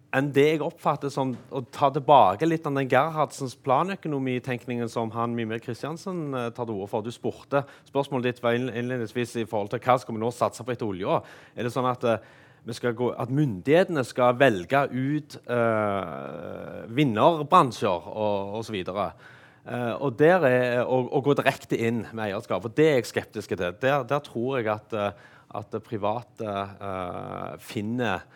[0.09, 5.35] enn det jeg oppfatter som å ta tilbake litt av den Gerhardsens planøkonomitenkningen som han
[5.37, 7.05] Mimir Kristiansen uh, tar til orde for.
[7.05, 10.73] Du spurte Spørsmålet ditt var innledningsvis i forhold til hva skal vi nå satse på
[10.73, 11.21] etter olja.
[11.53, 12.17] Er det sånn at uh,
[12.65, 18.83] gå, at myndighetene skal velge ut uh, vinnerbransjer og osv.
[18.85, 22.65] Uh, og, der er, å, å, gå direkte inn med eierskap.
[22.65, 23.63] Og det er jeg skeptisk til.
[23.81, 25.11] Der, der tror jeg at, uh,
[25.55, 28.27] at private uh, finner,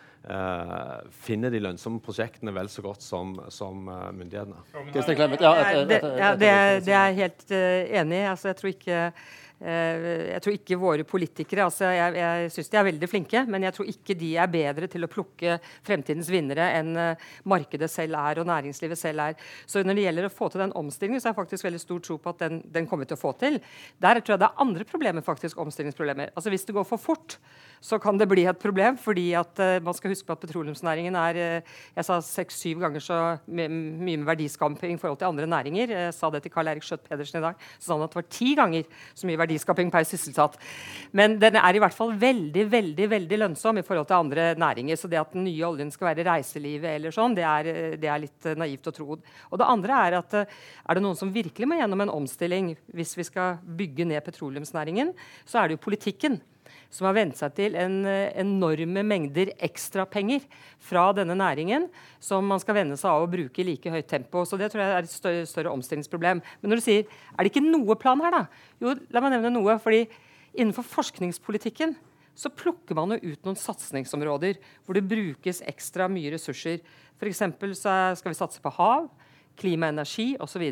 [1.20, 4.62] finner de lønnsomme prosjektene vel så godt som, som myndighetene.
[5.44, 6.52] Ja, det, ja, det,
[6.86, 8.30] det er jeg helt enig i.
[8.30, 12.80] Altså, jeg tror ikke Eh, jeg tror ikke våre politikere altså Jeg, jeg syns de
[12.80, 16.66] er veldig flinke, men jeg tror ikke de er bedre til å plukke fremtidens vinnere
[16.80, 19.38] enn eh, markedet selv er og næringslivet selv er.
[19.70, 22.04] Så når det gjelder å få til den omstillingen, så har jeg faktisk veldig stor
[22.04, 23.60] tro på at den, den kommer til å få til.
[24.04, 26.34] Der tror jeg det er andre problemer, faktisk, omstillingsproblemer.
[26.36, 27.38] Altså Hvis det går for fort,
[27.84, 28.98] så kan det bli et problem.
[28.98, 33.04] fordi at uh, man skal huske på at petroleumsnæringen er uh, jeg sa seks-syv ganger
[33.04, 33.18] så
[33.48, 35.92] mye med verdiskaping i forhold til andre næringer.
[35.92, 37.60] Jeg sa det til Karl Erik Skjøtt Pedersen i dag.
[37.78, 40.56] Så sa han at det var ti ganger så mye verdiskaping per sysselsatt.
[41.12, 45.00] Men den er i hvert fall veldig veldig, veldig lønnsom i forhold til andre næringer.
[45.00, 48.24] Så det at den nye oljen skal være reiselivet, eller sånn, det er, det er
[48.24, 49.20] litt naivt å tro.
[49.20, 53.18] Og det andre er at er det noen som virkelig må gjennom en omstilling hvis
[53.20, 55.14] vi skal bygge ned petroleumsnæringen,
[55.46, 56.40] så er det jo politikken
[56.94, 60.46] som har vent seg til en, eh, enorme mengder ekstrapenger
[60.80, 64.46] fra denne næringen, som man skal venne seg av å bruke i like høyt tempo.
[64.46, 66.42] Så det tror jeg er et større, større, omstillingsproblem.
[66.62, 68.48] Men når du sier er det ikke noe plan her, da?
[68.82, 69.80] Jo, la meg nevne noe.
[69.80, 70.08] fordi
[70.56, 71.96] innenfor forskningspolitikken
[72.36, 76.80] så plukker man jo ut noen satsingsområder hvor det brukes ekstra mye ressurser.
[77.20, 77.44] F.eks.
[77.78, 79.10] så skal vi satse på hav,
[79.58, 80.64] klima og energi osv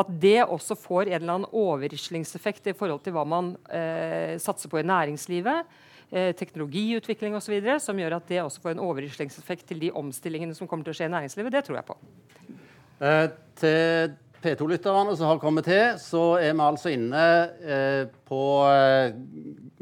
[0.00, 4.72] at det også får en eller annen overrislingseffekt i forhold til hva man eh, satser
[4.72, 5.70] på i næringslivet,
[6.10, 10.70] eh, teknologiutvikling osv., som gjør at det også får en overrislingseffekt til de omstillingene som
[10.70, 11.54] kommer til å skje i næringslivet.
[11.54, 11.98] Det tror jeg på.
[13.04, 13.26] Eh,
[13.60, 17.26] til P2-lytterne som har kommet til, så er vi altså inne
[17.64, 19.14] eh, på eh,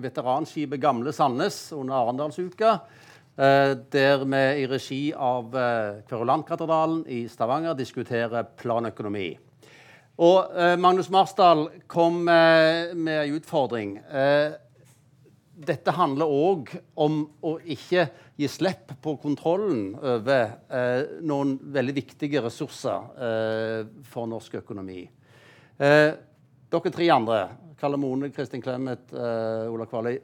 [0.03, 2.77] veteranskipet Gamle Sandnes under Arendalsuka.
[3.33, 9.31] Eh, der vi i regi av eh, Kverulandkatedralen i Stavanger diskuterer planøkonomi.
[10.21, 13.97] Og eh, Magnus Marsdal kom eh, med en utfordring.
[13.97, 14.53] Eh,
[15.63, 18.07] dette handler òg om å ikke
[18.41, 25.01] gi slipp på kontrollen over eh, noen veldig viktige ressurser eh, for norsk økonomi.
[25.79, 26.11] Eh,
[26.73, 27.43] dere tre andre,
[27.81, 30.21] Kalle Mone, Kristin Clemet, Ola Kvaløy.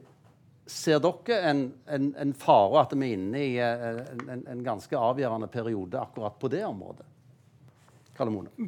[0.69, 5.49] Ser dere en, en, en fare at vi er inne i en, en ganske avgjørende
[5.51, 7.08] periode akkurat på det området?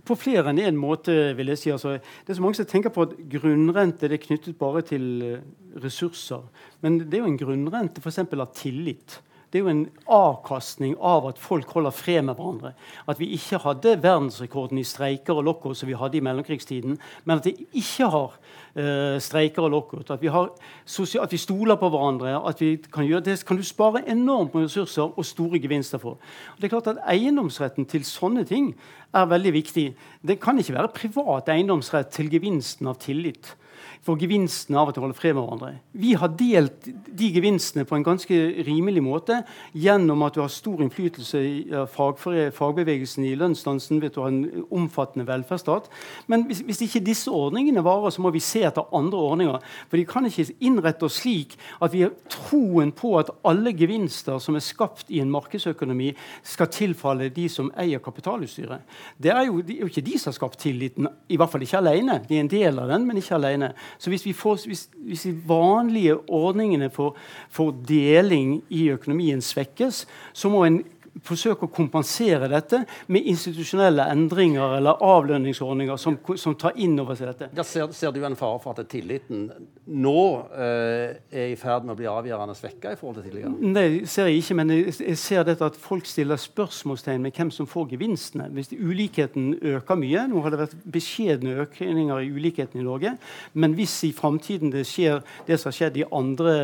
[0.07, 1.73] På flere enn én måte, vil jeg si.
[1.73, 5.43] Altså, det er så mange som tenker på at grunnrente er knyttet bare til eh,
[5.83, 6.45] ressurser.
[6.81, 8.23] Men det er jo en grunnrente f.eks.
[8.31, 9.19] av tillit
[9.51, 12.71] det er jo en avkastning av at folk holder fred med hverandre.
[13.11, 17.41] At vi ikke hadde verdensrekorden i streiker og lockout som vi hadde i mellomkrigstiden, men
[17.41, 20.13] at vi ikke har uh, streiker og lockout.
[20.15, 22.37] At vi, har, at vi, stoler på hverandre.
[22.47, 26.11] at vi kan gjøre Det kan du spare enormt med ressurser og store gevinster for.
[26.55, 28.75] Og det er klart at Eiendomsretten til sånne ting
[29.13, 29.95] er veldig viktig.
[30.27, 33.57] Det kan ikke være privat eiendomsrett til gevinsten av tillit
[34.01, 35.71] for gevinsten av at de holder fred med hverandre.
[35.93, 39.41] Vi har delt de gevinstene på en ganske rimelig måte
[39.77, 41.59] gjennom at du har stor innflytelse i
[41.93, 45.91] fagbevegelsen i lønnsdansen ved du har en omfattende velferdsstat.
[46.31, 49.69] Men hvis, hvis, ikke disse ordningene varer, så må vi se etter andre ordninger.
[49.91, 54.41] For de kan ikke innrette oss slik at vi har troen på at alle gevinster
[54.41, 56.09] som er skapt i en markedsøkonomi,
[56.41, 58.81] skal tilfalle de som eier kapitalutstyret.
[59.21, 61.61] Det er jo, det er jo ikke de som har skapt tilliten, i hvert fall
[61.61, 62.17] ikke alene.
[62.25, 63.73] De er en del av den, men ikke alene.
[63.97, 70.05] Så hvis, vi får, hvis, hvis de vanlige ordningene for, for deling i økonomien svekkes,
[70.33, 70.81] så må en
[71.27, 77.33] forsøke å kompensere dette med institusjonelle endringer eller avlønningsordninger som, som tar inn over seg
[77.33, 77.49] dette.
[77.57, 79.49] Ja, ser, ser, du en fare for at tilliten
[79.91, 80.21] nå
[80.55, 83.51] eh, er i ferd med å bli avgjørende svekka i forhold til tidligere?
[83.73, 87.67] Nei, ser jeg ikke, men jeg, ser dette at folk stiller spørsmålstegn med hvem som
[87.69, 88.47] får gevinstene.
[88.55, 93.15] Hvis ulikheten øker mye Nå har det vært beskjedne økninger i ulikheten i Norge,
[93.53, 96.55] men hvis i framtiden det skjer det som har skjedd i andre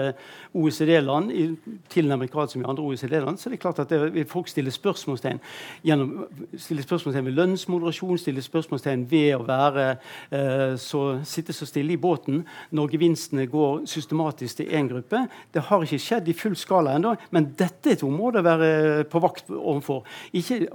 [0.58, 1.32] OECD-land,
[1.92, 5.42] tilnærmet grad som i andre OECD-land, så er det klart at det folk stille spørsmålstegn
[5.86, 6.26] gjennom,
[6.58, 9.88] stille spørsmålstegn ved lønnsmoderasjon, stille spørsmålstegn ved å være
[10.32, 15.28] eh, så, sitte så stille i båten når gevinstene går systematisk til én gruppe.
[15.54, 19.06] Det har ikke skjedd i full skala ennå, men dette er et område å være
[19.10, 20.04] på vakt overfor.
[20.34, 20.68] Ikke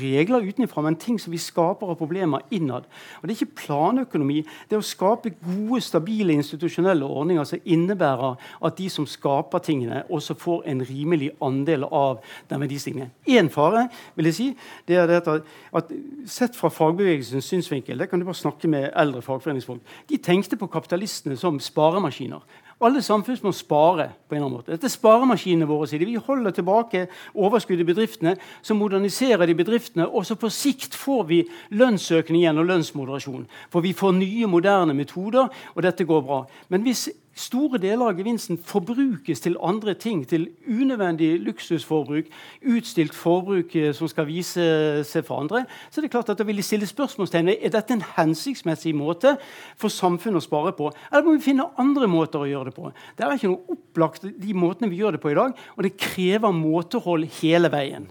[0.00, 2.86] regler utenfra, men ting som vi skaper av problemer innad.
[3.20, 4.44] Og Det er ikke planøkonomi.
[4.68, 10.04] Det er å skape gode, stabile institusjonelle ordninger som innebærer at de som skaper tingene,
[10.10, 13.10] også får en rimelig andel av den verdistigningen.
[13.28, 14.48] Én fare vil jeg si,
[14.88, 15.28] det er at,
[15.74, 15.90] at
[16.30, 20.68] Sett fra fagbevegelsens synsvinkel det kan du bare snakke med eldre fagforeningsfolk, de tenkte på
[20.70, 22.40] kapitalistene som sparemaskiner.
[22.80, 24.10] Alle samfunn må spare.
[24.28, 24.72] på en eller annen måte.
[24.72, 25.86] Dette er sparemaskinene våre.
[25.86, 26.06] sier.
[26.06, 31.24] Vi holder tilbake overskudd i bedriftene, så moderniserer de bedriftene, og så på sikt får
[31.24, 33.46] vi lønnsøkning igjen og lønnsmoderasjon.
[33.70, 36.46] For vi får nye, moderne metoder, og dette går bra.
[36.68, 42.28] Men hvis store deler av gevinsten forbrukes til andre ting, til unødvendig luksusforbruk,
[42.74, 44.64] utstilt forbruk eh, som skal vise
[45.06, 47.96] seg for andre, så er det klart at da vil de stille spørsmålstegn er dette
[47.96, 49.36] en hensiktsmessig måte
[49.80, 50.90] for samfunnet å spare på.
[51.10, 52.92] Eller må vi finne andre måter å gjøre det på?
[53.16, 55.96] Det er ikke noe opplagt de måtene vi gjør det på i dag, og det
[56.00, 58.10] krever måtehold hele veien.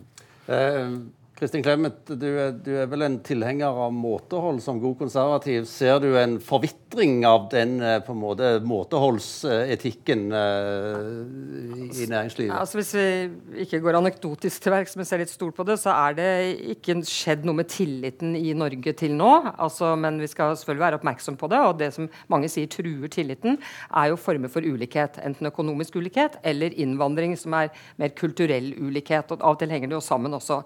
[0.50, 0.98] Uh,
[1.40, 5.64] Kristin Clemet, du er, du er, vel en tilhenger av måtehold som god konservativ.
[5.72, 12.52] Ser du en forvitring av den eh, på en måte måteholdsetikken uh, i næringslivet?
[12.52, 15.96] Altså Hvis vi ikke går anekdotisk til verks, men ser litt stort på det, så
[15.96, 16.28] er det
[16.76, 19.32] ikke skjedd noe med tilliten i Norge til nå.
[19.56, 21.64] Altså, men vi skal selvfølgelig være oppmerksom på det.
[21.64, 23.62] Og det som mange sier truer tilliten,
[23.96, 25.22] er jo former for ulikhet.
[25.24, 29.32] Enten økonomisk ulikhet eller innvandring, som er mer kulturell ulikhet.
[29.32, 30.66] og Av og til henger det jo sammen også.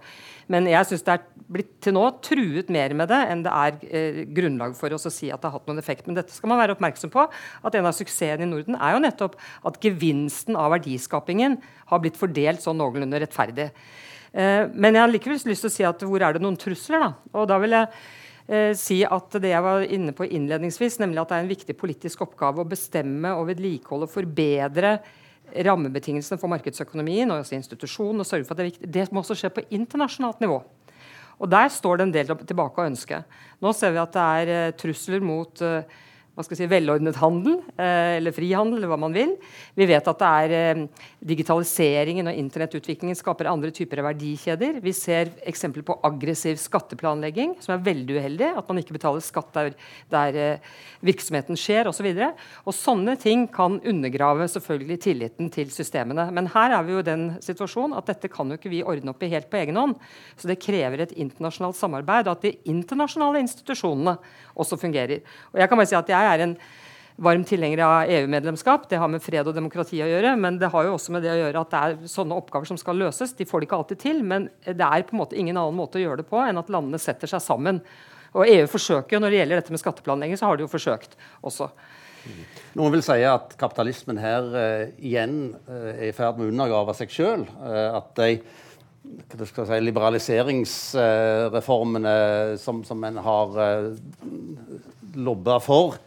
[0.52, 3.78] Men jeg syns det er blitt til nå truet mer med det enn det er
[3.90, 6.08] eh, grunnlag for oss å si at det har hatt noen effekt.
[6.08, 7.28] Men dette skal man være oppmerksom på.
[7.64, 9.38] At en av suksessene i Norden er jo nettopp
[9.70, 11.60] at gevinsten av verdiskapingen
[11.92, 13.70] har blitt fordelt sånn noenlunde rettferdig.
[14.34, 17.06] Eh, men jeg har likevel lyst til å si at hvor er det noen trusler,
[17.06, 17.34] da?
[17.38, 17.90] Og da vil jeg
[18.48, 21.78] eh, si at det jeg var inne på innledningsvis, nemlig at det er en viktig
[21.80, 24.98] politisk oppgave å bestemme og vedlikeholde og forbedre
[25.66, 28.94] rammebetingelsene for markedsøkonomien og også institusjonen og sørge for at det er viktig.
[28.94, 30.62] Det må også skje på internasjonalt nivå.
[31.40, 33.24] Og Der står det en del tilbake å ønske.
[33.62, 35.84] Nå ser vi at det er uh, trusler mot uh,
[36.34, 39.36] hva skal jeg si, velordnet handel, eh, eller frihandel, eller hva man vil.
[39.78, 40.80] Vi vet at det er eh,
[41.22, 44.80] digitaliseringen og internettutviklingen skaper andre typer av verdikjeder.
[44.82, 48.50] Vi ser eksempler på aggressiv skatteplanlegging, som er veldig uheldig.
[48.58, 49.78] At man ikke betaler skatt der,
[50.10, 50.72] der eh,
[51.06, 52.10] virksomheten skjer, osv.
[52.10, 52.32] Og, så
[52.66, 56.26] og sånne ting kan undergrave selvfølgelig tilliten til systemene.
[56.34, 59.14] Men her er vi jo i den situasjonen at dette kan jo ikke vi ordne
[59.14, 59.96] opp i helt på egen hånd.
[60.34, 64.18] Så det krever et internasjonalt samarbeid, og at de internasjonale institusjonene
[64.58, 65.22] også fungerer.
[65.54, 66.58] Og jeg kan bare si at jeg jeg er en
[67.24, 68.88] varm tilhenger av EU-medlemskap.
[68.90, 70.34] Det har med fred og demokrati å gjøre.
[70.40, 72.80] Men det har jo også med det å gjøre at det er sånne oppgaver som
[72.80, 73.36] skal løses.
[73.38, 76.00] De får det ikke alltid til, men det er på en måte ingen annen måte
[76.00, 77.78] å gjøre det på enn at landene setter seg sammen.
[78.34, 81.12] Og EU forsøker jo, Når det gjelder dette med skatteplanlegging, så har de jo forsøkt
[81.46, 81.66] også.
[82.74, 86.94] Noen vil si at kapitalismen her uh, igjen uh, er i ferd med å undergrave
[86.98, 87.44] seg sjøl.
[87.60, 88.30] Uh, at de
[89.44, 92.16] si, liberaliseringsreformene
[92.58, 93.50] som, som en har
[95.14, 96.00] lobba for,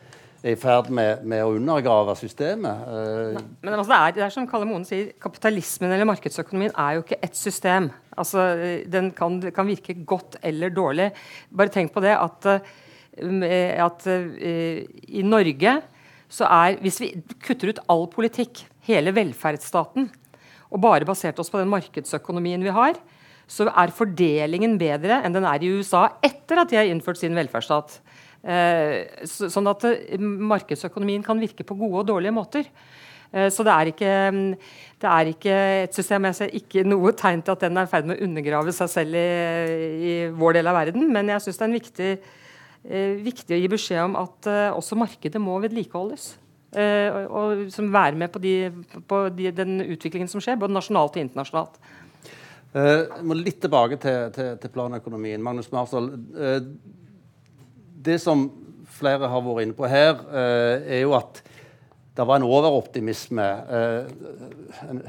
[0.42, 2.84] er i ferd med, med, å undergrave systemet.
[2.86, 6.98] Uh, Men altså, det, er, det er som Kalle Moen sier, kapitalismen eller markedsøkonomien er
[6.98, 7.90] jo ikke ett system.
[8.16, 8.44] Altså,
[8.92, 11.10] den kan, kan virke godt eller dårlig.
[11.50, 15.78] Bare tenk på det at, at uh, i Norge
[16.26, 20.08] så er Hvis vi kutter ut all politikk, hele velferdsstaten,
[20.66, 22.98] og bare baserte oss på den markedsøkonomien vi har,
[23.46, 27.36] så er fordelingen bedre enn den er i USA etter at de har innført sin
[27.38, 28.00] velferdsstat.
[28.44, 32.70] Eh, så, sånn at eh, markedsøkonomien kan virke på gode og dårlige måter.
[33.32, 34.14] Eh, så det er, ikke,
[35.02, 37.92] det er, ikke, et system Jeg ser ikke noe tegn til at den er i
[37.92, 39.28] ferd med å undergrave seg selv i,
[39.98, 42.10] i vår del av verden, men jeg syns det er viktig,
[43.26, 46.34] viktig, å gi beskjed om at også markedet må vedlikeholdes.
[46.76, 48.70] Eh, og, som være med på, de,
[49.08, 51.78] på de, den utviklingen som skjer, både nasjonalt og internasjonalt.
[52.76, 55.40] Jeg må litt tilbake til, til, til planøkonomien.
[55.40, 56.10] Magnus Marsdal,
[58.06, 58.46] det som
[58.96, 61.42] flere har vært inne på her, uh, er jo at
[62.16, 63.44] det var en overoptimisme,
[64.88, 65.02] en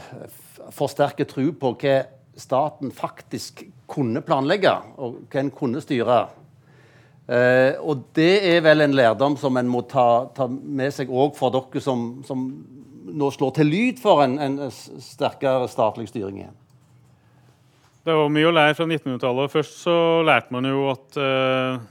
[0.76, 1.94] forsterket tro på hva
[2.38, 6.26] staten faktisk kunne planlegge, og hva en kunne styre.
[7.28, 11.34] Uh, og det er vel en lærdom som en må ta, ta med seg òg
[11.36, 12.46] for dere som, som,
[13.08, 16.56] nå slår til lyd for en, en sterkere statlig styring igjen.
[18.08, 19.52] Det var mye å lære fra 1900-tallet.
[19.52, 21.84] Først så lærte man jo at uh,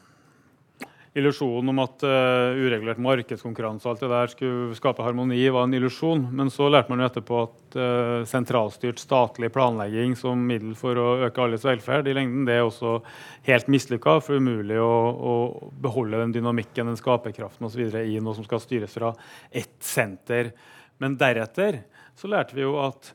[1.17, 5.77] illusjonen om at uh, uregulert markedskonkurranse og alt det der skulle skape harmoni, var en
[5.77, 6.27] illusjon.
[6.37, 11.09] Men så lærte man jo etterpå at uh, sentralstyrt statlig planlegging som middel for å
[11.29, 12.99] øke alles velferd i lengden, det er også
[13.49, 14.19] helt mislykka.
[14.25, 15.35] For umulig å, å,
[15.83, 17.87] beholde den dynamikken, den skaperkraften osv.
[18.03, 19.15] i noe som skal styres fra
[19.51, 20.53] ett senter.
[21.01, 21.83] Men deretter
[22.17, 23.13] så lærte vi jo at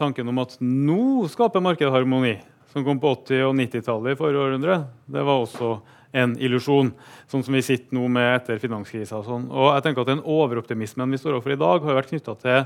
[0.00, 2.38] tanken om at nå skaper markedet harmoni,
[2.72, 5.76] som kom på 80- og 90-tallet i forrige århundre, det var også
[6.14, 6.92] en illusjon,
[7.30, 9.18] sånn som vi sitter nå med etter finanskrisa.
[9.18, 9.46] Og, sånn.
[9.50, 12.60] og jeg tenker at Den overoptimismen vi står overfor i dag, har vært knytta til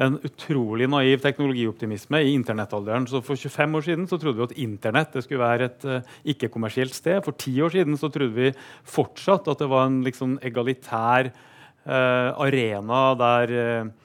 [0.00, 3.06] en utrolig naiv teknologioptimisme i internettalderen.
[3.08, 6.96] Så For 25 år siden så trodde vi at Internett skulle være et uh, ikke-kommersielt
[6.96, 7.20] sted.
[7.24, 8.54] For 10 år siden så trodde vi
[8.88, 14.01] fortsatt at det var en liksom, egalitær uh, arena der uh,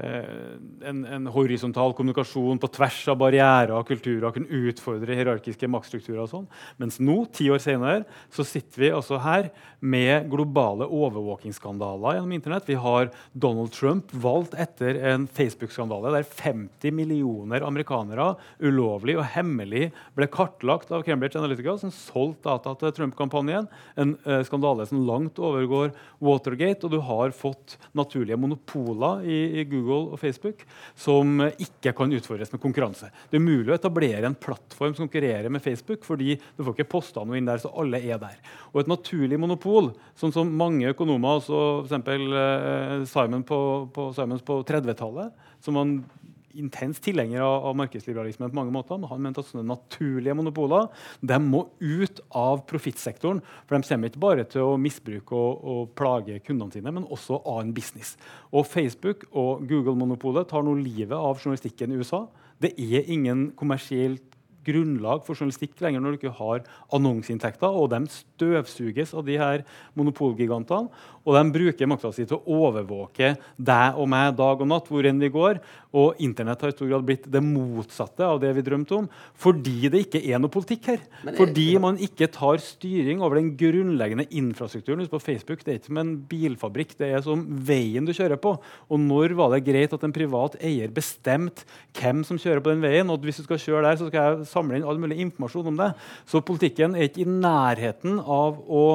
[0.00, 6.22] en, en, horisontal kommunikasjon på tvers av barrierer og kulturer kunne utfordre hierarkiske maktstrukturer.
[6.24, 6.46] og sånn.
[6.80, 9.50] Mens nå, ti år senere, så sitter vi altså her
[9.84, 12.70] med globale overvåkingsskandaler gjennom Internett.
[12.70, 19.90] Vi har Donald Trump valgt etter en Facebook-skandale der 50 millioner amerikanere ulovlig og hemmelig
[20.16, 23.68] ble kartlagt av Cambridge Analytica, som solgte data til Trump-kampanjen.
[24.00, 26.86] En uh, skandale som langt overgår Watergate.
[26.86, 30.62] Og du har fått naturlige monopoler i, i Google Google og Facebook
[30.98, 33.10] som ikke kan utfordres med konkurranse.
[33.30, 36.90] Det er mulig å etablere en plattform som konkurrerer med Facebook, fordi du får ikke
[36.94, 38.38] posta noe inn der, så alle er der.
[38.72, 42.10] Og et naturlig monopol, sånn som mange økonomer, også f.eks.
[42.12, 43.60] Eh, Simon på,
[43.94, 44.10] på,
[44.46, 45.98] på 30-tallet, som man
[46.58, 48.98] intens tilhenger av, av markedsliberalismen på mange måter.
[49.00, 50.88] Men han mente at sånne naturlige monopoler
[51.20, 53.42] de må ut av profittsektoren.
[53.66, 57.42] For de kommer ikke bare til å misbruke og, og plage kundene sine, men også
[57.42, 58.16] annen business.
[58.52, 62.26] Og Facebook og Google-monopolet tar nå livet av journalistikken i USA.
[62.62, 64.32] Det er ingen kommersielt
[64.66, 66.62] grunnlag for journalistikk lenger når du ikke har
[66.94, 67.74] annonseinntekter.
[67.74, 69.64] Og de støvsuges av de her
[69.98, 70.90] monopolgigantene.
[71.22, 75.06] Og de bruker makta si til å overvåke deg og meg dag og natt hvor
[75.06, 75.60] enn vi går.
[75.94, 79.08] Og Internett har i stor grad blitt det motsatte av det vi drømte om.
[79.38, 81.04] Fordi det ikke er noe politikk her.
[81.22, 85.04] Jeg, fordi man ikke tar styring over den grunnleggende infrastrukturen.
[85.12, 88.56] På Facebook det er ikke som en bilfabrikk, det er som veien du kjører på.
[88.88, 91.66] Og når var det greit at en privat eier bestemte
[91.98, 93.10] hvem som kjører på den veien?
[93.12, 95.82] Og hvis du skal kjøre der, så skal jeg samle inn all mulig informasjon om
[95.84, 95.92] det.
[96.26, 98.86] Så politikken er ikke i nærheten av å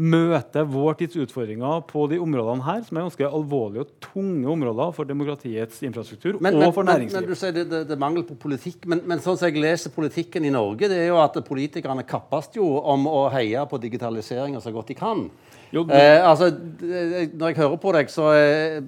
[0.00, 4.94] møte vår tids utfordringer på de områdene her, som er ganske alvorlige og tunge områder
[4.96, 7.20] for demokratiets infrastruktur men, og for næringslivet.
[7.20, 9.50] Men, men, du sier det, det, det, er mangel på politikk, men, men, sånn som
[9.50, 13.66] jeg leser politikken i Norge, det er jo at politikerne kappes jo om å heie
[13.68, 15.26] på digitaliseringa så godt de kan.
[15.70, 15.92] Jo, du...
[15.94, 16.48] eh, altså,
[16.80, 18.80] når jeg hører på deg, så er,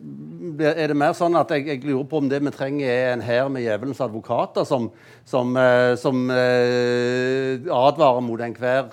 [0.72, 3.22] er det mer sånn at jeg, jeg, lurer på om det vi trenger, er en
[3.22, 4.88] hær med djevelens advokater som,
[5.28, 8.90] som, eh, som eh, advarer mot enhver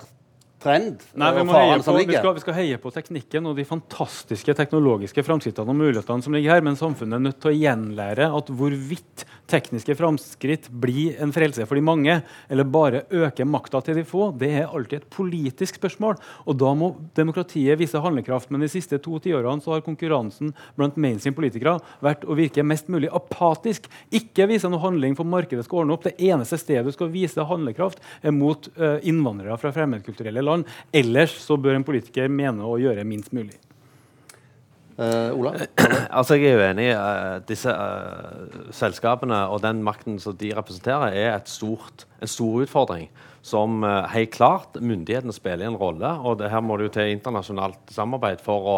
[0.60, 1.04] trend.
[1.18, 4.54] Nei, vi, må heie på, vi, skal, vi skal heie på teknikken og de fantastiske
[4.58, 8.52] teknologiske framskrittene og mulighetene som ligger her, men samfunnet er nødt til å gjenlære at
[8.60, 12.16] hvorvidt tekniske framskritt blir en frelse for de mange,
[12.48, 16.18] eller bare øker makta til de få, det er alltid et politisk spørsmål.
[16.46, 18.50] Og da må demokratiet vise handlekraft.
[18.50, 22.90] Men de siste to tiårene så har konkurransen blant mainstream politikere vært å virke mest
[22.92, 23.88] mulig apatisk.
[24.14, 26.06] Ikke vise noe handling for markedet skal ordne opp.
[26.06, 30.68] Det eneste stedet du skal vise handlekraft, er mot eh, innvandrere fra fremmedkulturelle land.
[30.92, 33.58] Ellers så bør en politiker mene å gjøre minst mulig.
[35.00, 35.54] Eh, Ola?
[36.18, 36.88] Altså, jeg er jo enig.
[36.92, 43.08] Uh, disse uh, selskapene og den makten som de representerer, er stort, en stor utfordring.
[43.40, 46.10] Som uh, helt klart myndighetene spiller en rolle.
[46.20, 48.76] og det, Her må det jo til internasjonalt samarbeid for å,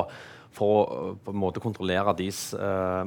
[0.55, 2.53] for å på en måte kontrollere deres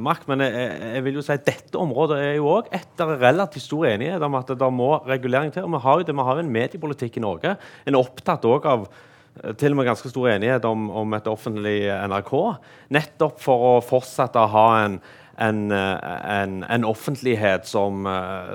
[0.01, 0.27] makt.
[0.27, 3.69] Men jeg, jeg, vil jo si at dette området er jo òg etter er relativt
[3.69, 5.69] stor enighet om at det må regulering til.
[5.69, 7.55] og Vi har jo det, vi har en mediepolitikk i Norge.
[7.85, 8.89] En er opptatt også av
[9.59, 11.77] til og med ganske stor enighet om, om, et offentlig
[12.07, 12.33] NRK.
[12.95, 14.97] Nettopp for å fortsette å ha en,
[15.43, 18.07] en, en, en offentlighet som,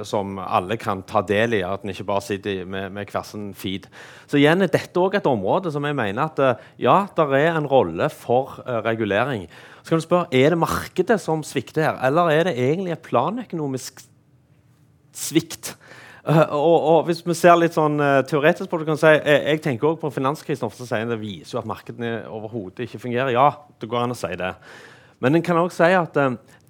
[0.08, 1.62] som, alle kan ta del i.
[1.66, 3.90] At en ikke bare sitter med, med hver sin feed.
[4.30, 7.68] Så igjen er dette også et område som jeg mener at ja, der er en
[7.68, 9.46] rolle for uh, regulering.
[9.82, 13.04] Så kan du spørre, Er det markedet som svikter her, eller er det egentlig et
[13.04, 14.00] planøkonomisk
[15.16, 15.74] svikt?
[16.28, 19.40] Uh, og, og, Hvis vi ser litt sånn uh, teoretisk på det, kan si, jeg,
[19.46, 23.32] jeg tenker også på finanskrisen ofte sier det viser jo at markedene overhodet ikke fungerer.
[23.36, 23.48] Ja,
[23.80, 24.52] det går an å si det.
[25.24, 26.20] Men en kan også si at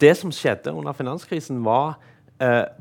[0.03, 1.99] det som skjedde under finanskrisen, var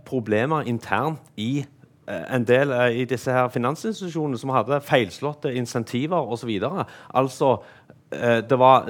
[0.08, 1.66] problemer internt i
[2.08, 6.54] en del i disse her finansinstitusjonene som hadde feilslåtte insentiver osv.
[7.12, 7.52] Altså
[8.10, 8.88] det var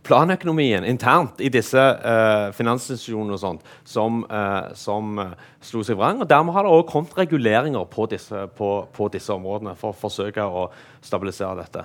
[0.00, 6.22] planøkonomien internt i disse uh, finansinstitusjonene og sånt, som, uh, som uh, slo seg vrang.
[6.24, 9.98] og Dermed har det også kommet reguleringer på disse, på, på disse områdene for å
[9.98, 10.70] forsøke å
[11.04, 11.84] stabilisere dette.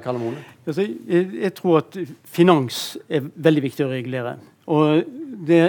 [0.00, 0.40] Karl Mone?
[0.64, 4.38] Altså, jeg, jeg, tror at finans er veldig viktig å regulere.
[4.72, 5.04] Og
[5.46, 5.60] det,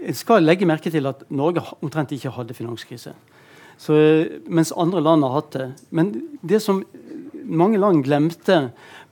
[0.00, 3.14] jeg skal legge merke til at Norge omtrent ikke hadde finanskrise.
[3.78, 3.94] Så,
[4.50, 5.68] mens andre land har hatt det.
[5.94, 6.82] Men det som
[7.44, 8.58] mange land glemte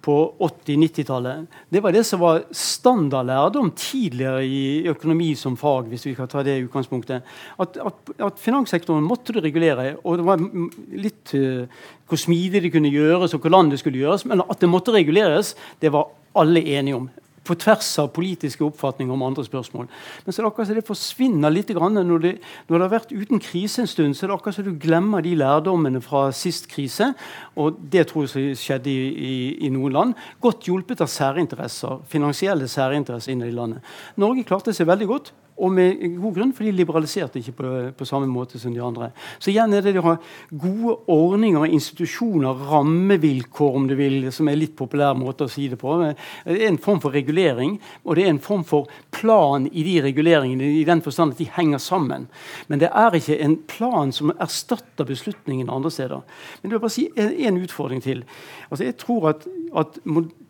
[0.03, 1.47] på 80-90-tallet.
[1.71, 5.87] Det var det som var standardlærdom tidligere i økonomi som fag.
[5.93, 7.23] hvis vi kan ta det utgangspunktet.
[7.59, 9.97] At, at, at finanssektoren måtte det regulere.
[10.03, 10.43] og det var
[10.99, 11.67] litt uh,
[12.09, 14.27] Hvor smidig det kunne gjøres, og hvor land det skulle gjøres.
[14.27, 17.09] Men at det måtte reguleres, det var alle enige om
[17.43, 19.89] på tvers av politiske oppfatninger om andre spørsmål.
[20.25, 22.33] Men så er det akkurat som det forsvinner litt når det,
[22.69, 24.17] når det har vært uten krise en stund.
[24.17, 27.13] så er det akkurat som du glemmer de lærdommene fra sist krise.
[27.57, 29.35] Og det tror jeg skjedde i, i,
[29.67, 30.15] i noen land.
[30.41, 33.95] Godt hjulpet av særinteresser, finansielle særinteresser innad i landet.
[34.17, 35.33] Norge klarte seg veldig godt.
[35.61, 39.11] Og med god grunn, for de liberaliserte ikke på, på, samme måte som de andre.
[39.43, 40.15] Så igjen er det å ha
[40.49, 45.79] gode ordninger, institusjoner, rammevilkår, om du vil, som er litt populær måte å si det
[45.81, 45.99] på.
[46.01, 47.77] Det er en form for regulering,
[48.07, 51.51] og det er en form for plan i de reguleringene, i den forstand at de
[51.59, 52.27] henger sammen.
[52.73, 56.25] Men det er ikke en plan som erstatter beslutningen andre steder.
[56.63, 58.25] Men det vil bare si en utfordring til.
[58.71, 59.47] Altså, jeg tror at,
[59.77, 60.01] at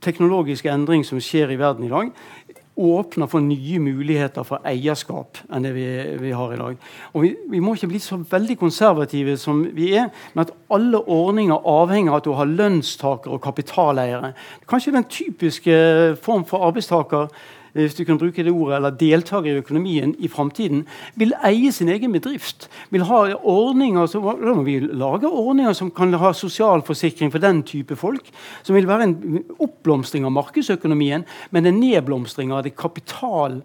[0.02, 2.12] teknologisk endring som skjer i verden i dag,
[2.76, 5.86] åpner for nye muligheter for eierskap enn det vi,
[6.22, 6.76] vi har i dag.
[7.12, 11.02] Og vi, vi, må ikke bli så veldig konservative som vi er, men at alle
[11.04, 14.32] ordninger avhenger av at du har lønnstakere og kapitaleiere.
[14.68, 15.74] Kanskje den typiske
[16.24, 17.28] form for arbeidstaker
[17.72, 20.84] hvis du kan bruke det ordet, eller deltaker i økonomien i framtiden,
[21.16, 22.68] vil eie sin egen bedrift.
[22.90, 27.62] Vil ha ordninger, så, Da må vi lage ordninger som kan ha sosialforsikring for den
[27.62, 28.28] type folk.
[28.62, 33.62] Som vil være en oppblomstring av markedsøkonomien, men en nedblomstring av det kapital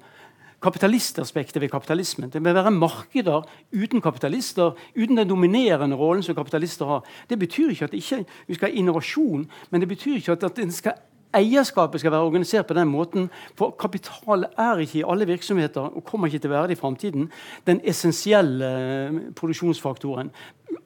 [0.63, 2.31] kapitalistaspektet ved kapitalismen.
[2.33, 7.03] Det vil være markeder uten kapitalister, uten den dominerende rollen som kapitalister har.
[7.29, 10.59] Det betyr ikke at ikke vi skal ha innovasjon, men det betyr ikke at, at
[10.59, 10.97] en skal
[11.35, 13.29] eierskapet skal være organisert på den måten.
[13.57, 16.81] For kapital er ikke i alle virksomheter og kommer ikke til å være det i
[16.81, 17.31] framtiden
[17.67, 18.69] den essensielle
[19.35, 20.31] produksjonsfaktoren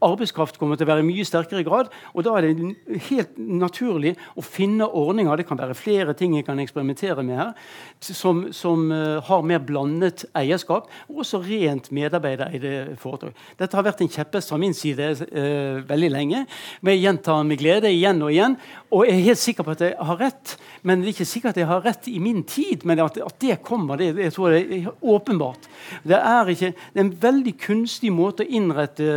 [0.02, 1.92] arbeidskraft kommer til å være i mye sterkere grad.
[2.14, 6.48] og Da er det helt naturlig å finne ordninger det kan være flere ting jeg
[6.48, 7.54] kan eksperimentere med her,
[8.02, 13.38] som, som uh, har mer blandet eierskap, og også rent medarbeidereide foretak.
[13.60, 16.44] Dette har vært en kjepphest fra min side eh, veldig lenge.
[16.82, 18.58] Men jeg gjentar med glede igjen og igjen.
[18.92, 20.56] Og jeg er helt sikker på at jeg har rett.
[20.88, 22.86] Men det er ikke sikkert at jeg har rett i min tid.
[22.88, 25.70] Men at, at det kommer, det, jeg tror det er åpenbart.
[26.08, 29.10] Det er, ikke, det er en veldig kunstig måte å innrette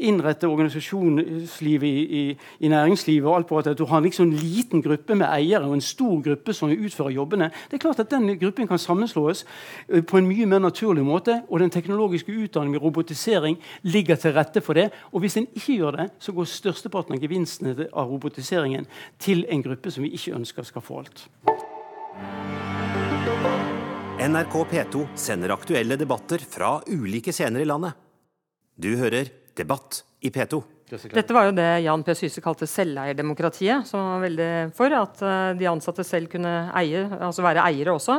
[0.00, 2.22] innrette organisasjonslivet i, i,
[2.60, 5.76] i, næringslivet og alt på at du har liksom en liten gruppe med eiere og
[5.76, 9.44] en stor gruppe som utfører jobbene, det er klart at den gruppen kan sammenslås
[9.88, 11.42] eh, på en mye mer naturlig måte.
[11.48, 14.90] Og den teknologiske utdanningen med robotisering ligger til rette for det.
[15.12, 18.86] Og hvis en ikke gjør det, så går størsteparten av gevinstene av robotiseringen
[19.18, 21.26] til en gruppe som vi ikke ønsker skal få alt.
[24.22, 27.96] NRK P2 sender aktuelle debatter fra ulike scener i landet.
[28.78, 30.62] Du hører Debatt i P2.
[30.92, 32.12] Dette var jo det Jan P.
[32.16, 37.44] Syse kalte selveierdemokratiet, som var veldig for at eh, de ansatte selv kunne eie, altså
[37.44, 38.18] være eiere også.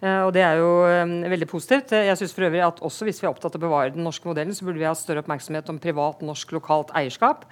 [0.00, 1.92] Eh, og Det er jo eh, veldig positivt.
[1.92, 4.28] Jeg synes for øvrig at også Hvis vi er opptatt av å bevare den norske
[4.28, 7.44] modellen, så burde vi ha større oppmerksomhet om privat, norsk, lokalt eierskap.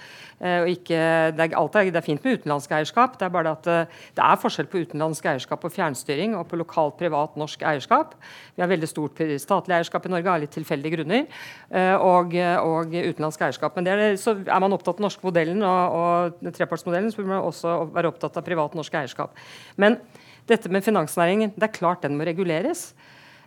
[0.43, 0.99] Og ikke,
[1.37, 4.41] det, er, alt det er fint med utenlandsk eierskap, det er bare at det er
[4.43, 8.17] forskjell på utenlandsk eierskap og fjernstyring og på lokalt, privat, norsk eierskap.
[8.57, 11.29] Vi har veldig stort statlig eierskap i Norge av litt tilfeldige grunner,
[12.03, 13.79] og, og utenlandsk eierskap.
[13.79, 15.97] Men er, så er man opptatt av den norske modellen og,
[16.43, 19.39] og trepartsmodellen, så burde man også være opptatt av privat norsk eierskap.
[19.79, 20.01] Men
[20.51, 22.91] dette med finansnæringen, det er klart den må reguleres.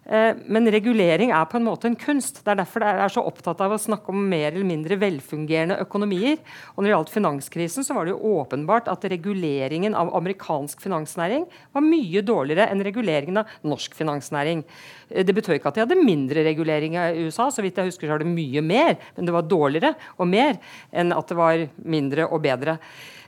[0.05, 2.43] Eh, men regulering er på en måte en kunst.
[2.43, 5.79] Det er derfor jeg er så opptatt av å snakke om mer eller mindre velfungerende
[5.81, 6.37] økonomier.
[6.75, 11.47] Og når det gjaldt finanskrisen, så var det jo åpenbart at reguleringen av amerikansk finansnæring
[11.73, 14.61] var mye dårligere enn reguleringen av norsk finansnæring.
[15.09, 18.05] Eh, det betød ikke at de hadde mindre regulering i USA, så vidt jeg husker
[18.05, 20.59] så var det mye mer, men det var dårligere og mer
[20.93, 22.77] enn at det var mindre og bedre.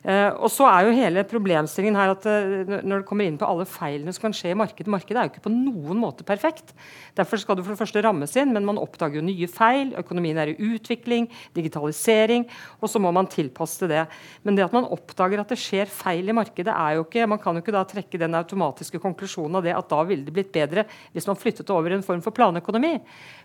[0.07, 3.43] Uh, og så er jo hele problemstillingen her at uh, Når det kommer inn på
[3.43, 6.71] alle feilene som kan skje i markedet Markedet er jo ikke på noen måte perfekt.
[7.17, 9.91] Derfor skal du for det første rammes inn, men man oppdager jo nye feil.
[9.99, 11.27] Økonomien er i utvikling,
[11.57, 12.45] digitalisering,
[12.79, 14.05] og så må man tilpasse det.
[14.47, 17.41] Men det at man oppdager at det skjer feil i markedet, er jo ikke Man
[17.43, 20.53] kan jo ikke da trekke den automatiske konklusjonen av det at da ville det blitt
[20.55, 22.95] bedre hvis man flyttet over en form for planøkonomi.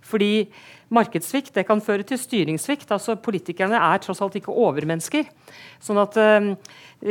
[0.06, 0.32] Fordi
[0.94, 2.90] markedssvikt det kan føre til styringssvikt.
[2.94, 5.28] altså Politikerne er tross alt ikke overmennesker.
[5.82, 6.52] Sånn at eh,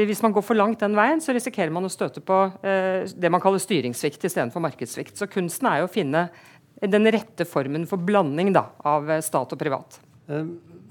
[0.08, 3.32] Hvis man går for langt den veien, så risikerer man å støte på eh, det
[3.32, 5.18] man kaller styringssvikt istedenfor markedssvikt.
[5.18, 6.30] Så kunsten er jo å finne
[6.82, 10.00] den rette formen for blanding da, av eh, stat og privat.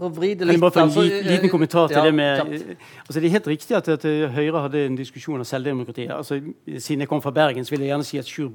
[0.00, 0.60] Um, vri det litt.
[0.60, 3.50] bare få en altså, liten, liten kommentar til ja, det med altså Det er helt
[3.52, 6.10] riktig at, at, Høyre hadde en diskusjon om selvdemokratiet.
[6.14, 6.40] Altså,
[6.78, 8.50] siden jeg kom fra Bergen, så vil jeg gjerne si at Sjur,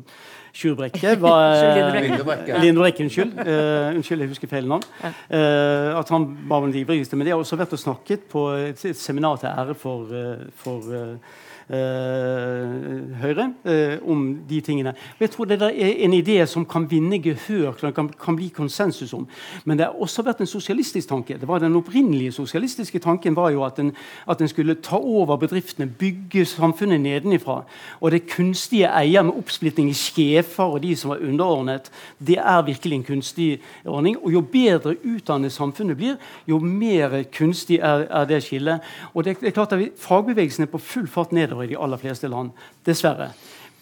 [0.53, 1.55] Sjur Brekke var
[2.61, 3.33] Lindbrekke, unnskyld.
[3.39, 4.83] Uh, unnskyld, jeg husker feil navn.
[5.03, 7.15] Uh, at han var den ivrigste.
[7.15, 10.47] Men det har også vært og snakket på et, et seminar til ære for, uh,
[10.55, 11.17] for Eh,
[11.65, 14.91] Høyre eh, om de tingene.
[15.17, 18.51] Og jeg tror det er en idé som kan vinne gehør, som kan, kan, bli
[18.53, 19.25] konsensus om.
[19.65, 21.39] Men det har også vært en sosialistisk tanke.
[21.41, 23.95] Det var Den opprinnelige sosialistiske tanken var jo at en,
[24.29, 27.63] at en skulle ta over bedriftene, bygge samfunnet nedenifra.
[27.99, 31.89] Og det kunstige eier med oppsplitting i sjefer og de som var underordnet,
[32.19, 34.17] det er virkelig en kunstig ordning.
[34.21, 36.15] Og jo bedre utdannet samfunnet blir,
[36.47, 38.79] jo mer kunstig er, er det skillet.
[39.13, 41.79] Og det, det er klart at Fagbevegelsen er på full fart nedover nedover i de
[41.81, 42.51] aller fleste land.
[42.85, 43.31] Dessverre.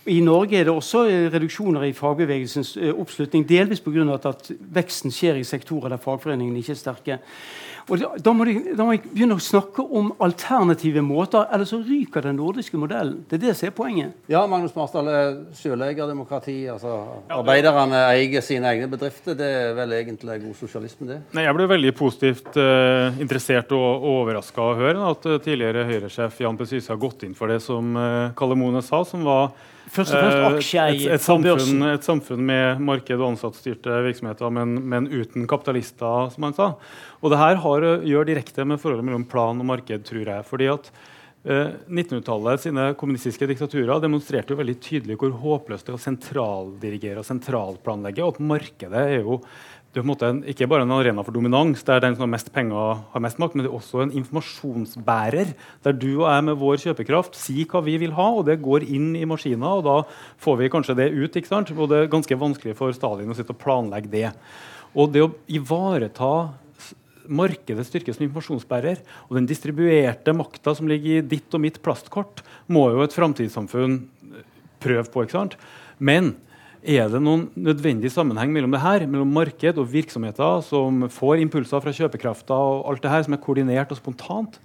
[0.06, 4.20] I Norge er det også eh, reduksjoner i fagbevegelsens eh, oppslutning, delvis pga.
[4.30, 7.20] at veksten skjer i sektorer der fagforeningene ikke er sterke.
[7.92, 11.82] Og da må, de, da må de begynne å snakke om alternative måter, eller så
[11.84, 13.24] ryker den nordiske modellen.
[13.30, 14.14] Det er det som er poenget.
[14.32, 15.10] Ja, Magnus Marsdal,
[15.60, 16.96] sjøleigerdemokrati, altså
[17.34, 21.20] arbeiderne eier sine egne bedrifter, det er vel egentlig god sosialisme, det?
[21.36, 25.88] Nei, Jeg ble veldig positivt uh, interessert og, og overraska å høre at uh, tidligere
[25.90, 26.70] Høyre-sjef Jan P.
[26.70, 29.52] Syse har gått inn for det som uh, Kalle Mone sa, som var
[29.92, 34.78] Først og fremst aksjeeier et, et, samfunn, et samfunn med marked- og ansattstyrte virksomheter, men,
[34.90, 36.70] men, uten kapitalister, som han sa.
[37.20, 40.48] Og det her har, gjør direkte med forholdet mellom plan og marked, tror jeg.
[40.48, 40.90] fordi at
[41.44, 47.24] eh, 1900-tallet sine kommunistiske diktaturer demonstrerte jo veldig tydelig hvor håpløst det er å sentraldirigere
[47.24, 48.24] og sentralplanlegge.
[48.24, 49.42] Og at markedet er jo
[49.94, 52.24] det er på en måte en, ikke bare en arena for dominans, der den som
[52.26, 55.52] har mest penger, har mest makt, men det er også en informasjonsbærer,
[55.86, 58.88] der du og jeg med vår kjøpekraft sier hva vi vil ha, og det går
[58.90, 60.00] inn i maskiner, og da
[60.42, 61.38] får vi kanskje det ut.
[61.38, 61.70] ikke sant?
[61.78, 64.32] Og det er ganske vanskelig for Stalin å sitte og planlegge det.
[64.98, 66.32] Og det å ivareta
[67.30, 72.42] markedets styrke som informasjonsbærer og den distribuerte makta som ligger i ditt og mitt plastkort,
[72.66, 74.02] må jo et framtidssamfunn
[74.82, 75.22] prøve på.
[75.22, 75.56] ikke sant?
[76.02, 76.34] Men
[76.84, 81.84] er det noen nødvendig sammenheng mellom det her, mellom marked og virksomheter som får impulser
[81.84, 84.60] fra kjøpekrafta og alt det her som er koordinert og spontant,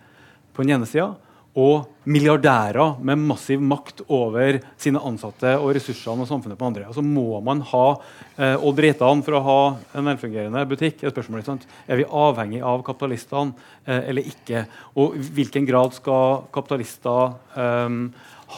[0.52, 1.12] på den ene sida,
[1.58, 6.84] og milliardærer med massiv makt over sine ansatte og ressursene og samfunnet på andre.
[6.86, 7.86] Altså Må man ha
[8.36, 9.58] eh, Odd Reitan for å ha
[9.98, 11.02] en velfungerende butikk?
[11.02, 13.56] Er, spørsmålet, er vi avhengig av kapitalistene
[13.86, 14.66] eh, eller ikke?
[14.98, 17.98] Og i hvilken grad skal kapitalister eh,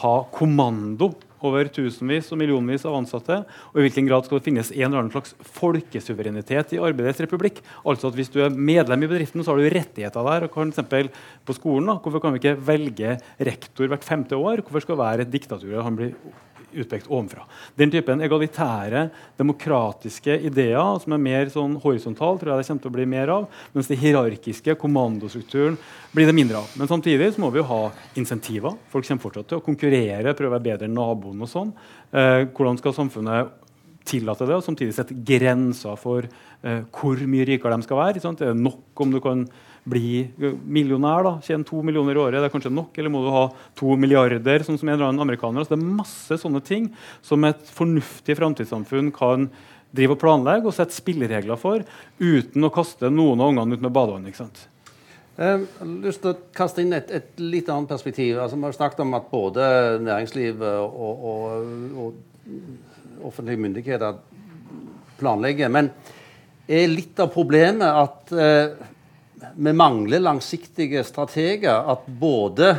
[0.01, 1.13] ha kommando
[1.47, 3.41] over tusenvis og millionvis av ansatte?
[3.71, 7.63] Og i hvilken grad skal det finnes en eller annen slags folkesuverenitet i arbeidets republikk?
[7.85, 10.47] Altså at Hvis du er medlem i bedriften, så har du rettigheter der.
[10.47, 11.09] og for
[11.45, 14.61] på skolen, da, Hvorfor kan vi ikke velge rektor hvert femte år?
[14.61, 15.81] Hvorfor skal det være et diktatur?
[15.83, 16.13] Han blir
[16.73, 17.45] utpekt ovenfra.
[17.79, 19.07] Den typen egalitære,
[19.39, 23.33] demokratiske ideer som er mer sånn horisontal, tror jeg det kommer til å bli mer
[23.33, 23.47] av.
[23.75, 25.79] Mens det hierarkiske, kommandostrukturen,
[26.15, 26.69] blir det mindre av.
[26.79, 27.81] Men samtidig så må vi jo ha
[28.19, 28.77] insentiver.
[28.91, 31.41] Folk kommer fortsatt til å konkurrere, prøve å være bedre enn naboen.
[31.41, 31.73] og sånn.
[32.11, 33.57] Eh, hvordan skal samfunnet
[34.07, 38.23] tillate det, og samtidig sette grenser for eh, hvor mye rikere de skal være?
[38.23, 38.41] Sant?
[38.41, 39.45] Er det nok om du kan
[39.89, 42.93] bli millionær, da, tjene to millioner i året, det er kanskje nok?
[42.99, 45.63] Eller må du ha to milliarder, sånn som en eller annen amerikaner?
[45.63, 46.91] Altså, det er masse sånne ting
[47.25, 49.49] som et fornuftig framtidssamfunn kan
[49.91, 51.83] drive og planlegge og sette spilleregler for,
[52.21, 54.29] uten å kaste noen av ungene ut med badevann.
[54.29, 54.67] ikke sant?
[55.41, 58.37] Jeg har lyst til å kaste inn et, et litt annet perspektiv.
[58.37, 59.65] Altså, vi har snakket om at både
[60.05, 64.19] næringslivet og, og, og offentlige myndigheter
[65.17, 65.71] planlegger.
[65.73, 65.89] Men
[66.69, 68.90] er litt av problemet at eh,
[69.55, 71.83] vi mangler langsiktige strateger.
[71.91, 72.69] At både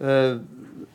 [0.00, 0.36] eh,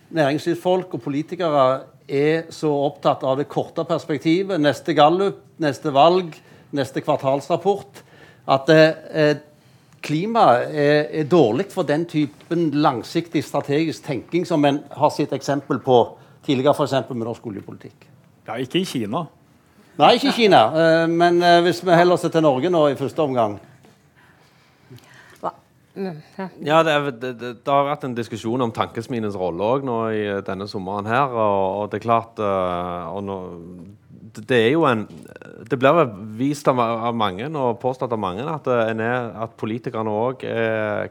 [0.10, 1.66] næringslivsfolk og politikere
[2.12, 6.36] er så opptatt av det korte perspektivet, neste gallup, neste valg,
[6.76, 8.04] neste kvartalsrapport,
[8.52, 9.36] at eh,
[10.04, 15.80] klimaet er, er, dårlig for den typen langsiktig strategisk tenking som en har sett eksempel
[15.84, 16.02] på
[16.46, 17.14] tidligere, f.eks.
[17.14, 18.08] med norsk oljepolitikk.
[18.48, 19.26] Ja, ikke i Kina.
[20.02, 20.62] Nei, ikke i Kina.
[20.74, 23.60] Eh, men eh, hvis vi heller oss til Norge nå i første omgang
[25.96, 30.22] ja, er, det, det, det, har vært en diskusjon om Tankesmiens rolle òg nå i
[30.48, 31.34] denne sommeren her.
[31.34, 33.38] Og, og det er klart uh, nå,
[34.40, 35.04] det er jo en
[35.68, 36.00] Det blir
[36.40, 40.46] vist av, av, mange og påstått av mange at, eh, er, at politikerne òg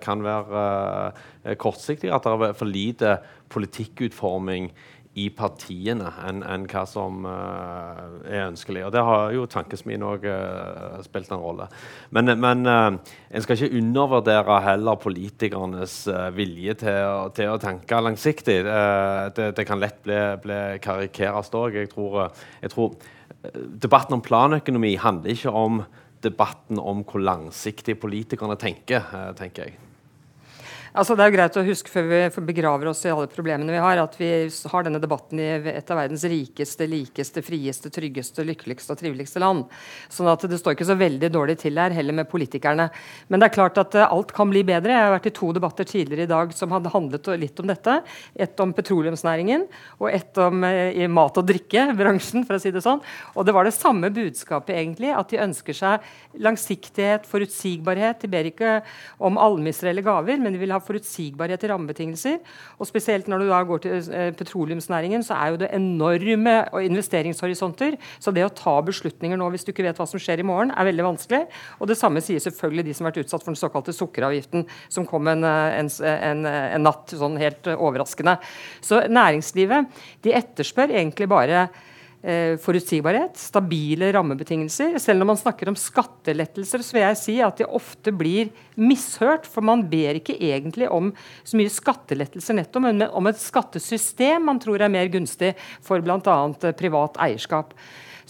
[0.02, 2.12] kan være kortsiktige.
[2.16, 3.18] At det er for lite
[3.52, 4.70] politikkutforming
[5.18, 8.84] i partiene enn en hva som uh, er ønskelig.
[8.86, 11.66] Og Det har jo tankesmien òg uh, spilt en rolle.
[12.14, 15.96] Men, men uh, en skal ikke undervurdere heller politikernes
[16.36, 16.88] vilje til
[17.34, 18.60] til å, tenke langsiktig.
[18.64, 21.80] Det, det, kan lett bli, bli karikeres òg.
[21.80, 21.90] Jeg,
[22.62, 22.96] jeg tror
[23.82, 25.82] debatten om planøkonomi handler ikke om
[26.22, 29.06] debatten om hvor langsiktig politikerne tenker,
[29.38, 29.89] tenker jeg.
[30.90, 33.82] Altså, det er jo greit å huske før vi begraver oss i alle problemene vi
[33.82, 34.30] har, at vi
[34.72, 39.68] har denne debatten i et av verdens rikeste, likeste, frieste, tryggeste, lykkeligste og triveligste land.
[40.10, 42.88] Sånn at det står ikke så veldig dårlig til her, heller med politikerne.
[43.30, 44.96] Men det er klart at uh, alt kan bli bedre.
[44.96, 48.00] Jeg har vært i to debatter tidligere i dag som hadde handlet litt om dette.
[48.34, 49.68] Ett om petroleumsnæringen
[50.00, 53.04] og ett om uh, mat- og drikkebransjen, for å si det sånn.
[53.36, 56.10] Og det var det samme budskapet, egentlig, at de ønsker seg
[56.42, 58.26] langsiktighet, forutsigbarhet.
[58.26, 58.76] De ber ikke
[59.22, 62.38] om almisser eller gaver, men de vil ha forutsigbarhet i rammebetingelser.
[62.78, 66.54] Og spesielt når du da går til eh, petroleumsnæringen, så er jo det enorme
[66.86, 67.98] investeringshorisonter.
[68.22, 70.72] Så det å ta beslutninger nå hvis du ikke vet hva som skjer i morgen,
[70.74, 71.42] er veldig vanskelig.
[71.78, 75.08] Og det samme sier selvfølgelig de som har vært utsatt for den såkalte sukkeravgiften, som
[75.08, 78.38] kom en, eh, en, en, en natt sånn helt overraskende.
[78.84, 81.68] Så næringslivet de etterspør egentlig bare
[82.20, 84.98] forutsigbarhet, stabile rammebetingelser.
[85.00, 89.48] Selv når man snakker om skattelettelser, så vil jeg si at de ofte blir mishørt.
[89.48, 91.14] For man ber ikke egentlig om
[91.44, 95.54] så mye skattelettelser netto, men om et skattesystem man tror er mer gunstig
[95.86, 96.38] for bl.a.
[96.76, 97.72] privat eierskap.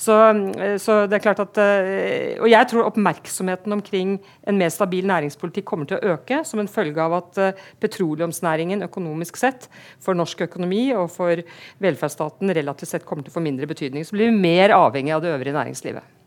[0.00, 0.14] Så,
[0.56, 4.14] eh, så, det er klart at, eh, Og jeg tror oppmerksomheten omkring
[4.48, 8.86] en mer stabil næringspolitikk kommer til å øke som en følge av at eh, petroleumsnæringen
[8.88, 9.68] økonomisk sett
[10.00, 11.42] for norsk økonomi og for
[11.84, 14.06] velferdsstaten relativt sett kommer til å få mindre betydning.
[14.08, 16.19] Så blir vi mer avhengig av det øvrige næringslivet.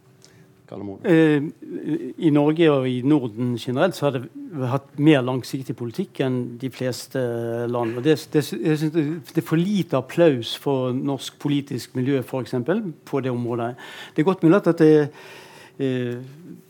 [1.03, 1.43] Eh,
[2.17, 6.69] I Norge og i Norden generelt så har det hatt mer langsiktig politikk enn de
[6.73, 7.19] fleste
[7.69, 7.97] land.
[7.99, 13.21] Og det, det, det er for lite applaus for norsk politisk miljø for eksempel, på
[13.21, 13.73] det området.
[14.15, 14.93] Det er godt mulig at det
[15.77, 16.17] eh,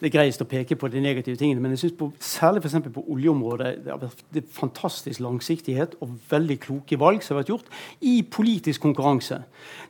[0.03, 3.03] det er greiest å peke på de negative tingene, men jeg synes særlig for på
[3.13, 7.69] oljeområdet det har vært fantastisk langsiktighet og veldig kloke valg som har vært gjort
[8.03, 9.39] i politisk konkurranse.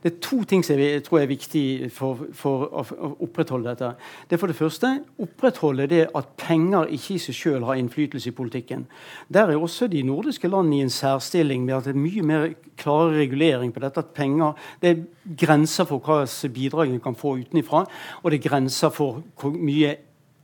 [0.04, 2.84] Det er to ting som jeg tror er viktig for, for å,
[3.24, 3.94] opprettholde dette.
[4.28, 4.92] Det er for det første
[5.24, 8.86] opprettholde det at penger ikke i seg selv har innflytelse i politikken.
[9.32, 12.48] Der er også de nordiske landene i en særstilling med at det er mye mer
[12.78, 14.00] klare regulering på dette.
[14.00, 17.86] at penger, Det er grenser for hva bidrag en kan få utenfra,
[18.24, 19.96] og det er grenser for hvor mye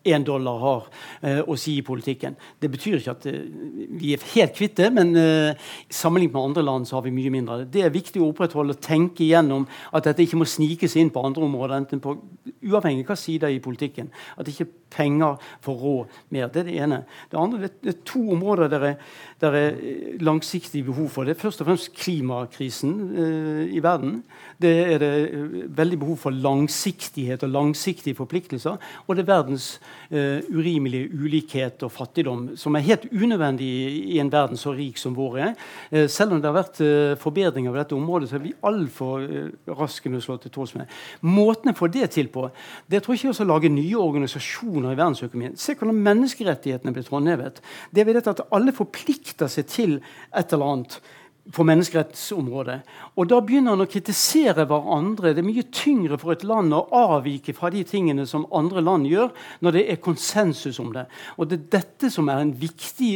[0.04, 0.86] én dollar har
[1.22, 2.36] eh, å si i politikken.
[2.60, 3.42] Det betyr ikke at eh,
[4.00, 7.34] vi er helt kvitt det, men eh, sammenlignet med andre land så har vi mye
[7.34, 7.66] mindre.
[7.68, 11.24] Det er viktig å opprettholde og tenke igjennom at dette ikke må snikes inn på
[11.26, 12.16] andre områder, enten på
[12.70, 14.12] uavhengig av hva side i politikken.
[14.40, 16.50] At ikke penger får råd mer.
[16.50, 17.00] Det er det ene.
[17.32, 18.96] Det andre det, det er to områder der er,
[19.42, 19.78] er
[20.26, 21.28] langsiktig behov for.
[21.28, 24.24] Det er først og fremst klimakrisen eh, i verden.
[24.60, 25.14] Det er det
[25.78, 28.80] veldig behov for langsiktighet og langsiktige forpliktelser.
[29.08, 29.70] Og det er verdens
[30.10, 33.70] eh, urimelige ulikhet og fattigdom, som er helt unødvendig
[34.16, 35.54] i en verden så rik som vår er.
[35.92, 39.24] Eh, selv om det har vært uh, forbedringer på dette området, så er vi altfor
[39.24, 40.90] uh, raske med å slå til tåls med
[41.22, 42.48] Måtene Måten å få det til på,
[42.88, 45.58] det tror jeg ikke er å lage nye organisasjoner i verdensøkonomien.
[45.60, 47.60] Se hvordan menneskerettighetene blir håndhevet.
[47.92, 49.98] Det er at alle forplikter seg til
[50.32, 51.00] et eller annet
[51.54, 52.78] på menneskerettsområdet.
[53.18, 55.34] Og da begynner han å kritisere hverandre.
[55.34, 59.10] Det er mye tyngre for et land å avvike fra de tingene som andre land
[59.10, 59.32] gjør,
[59.66, 61.08] når det er konsensus om det.
[61.38, 63.14] Og det er dette som er en viktig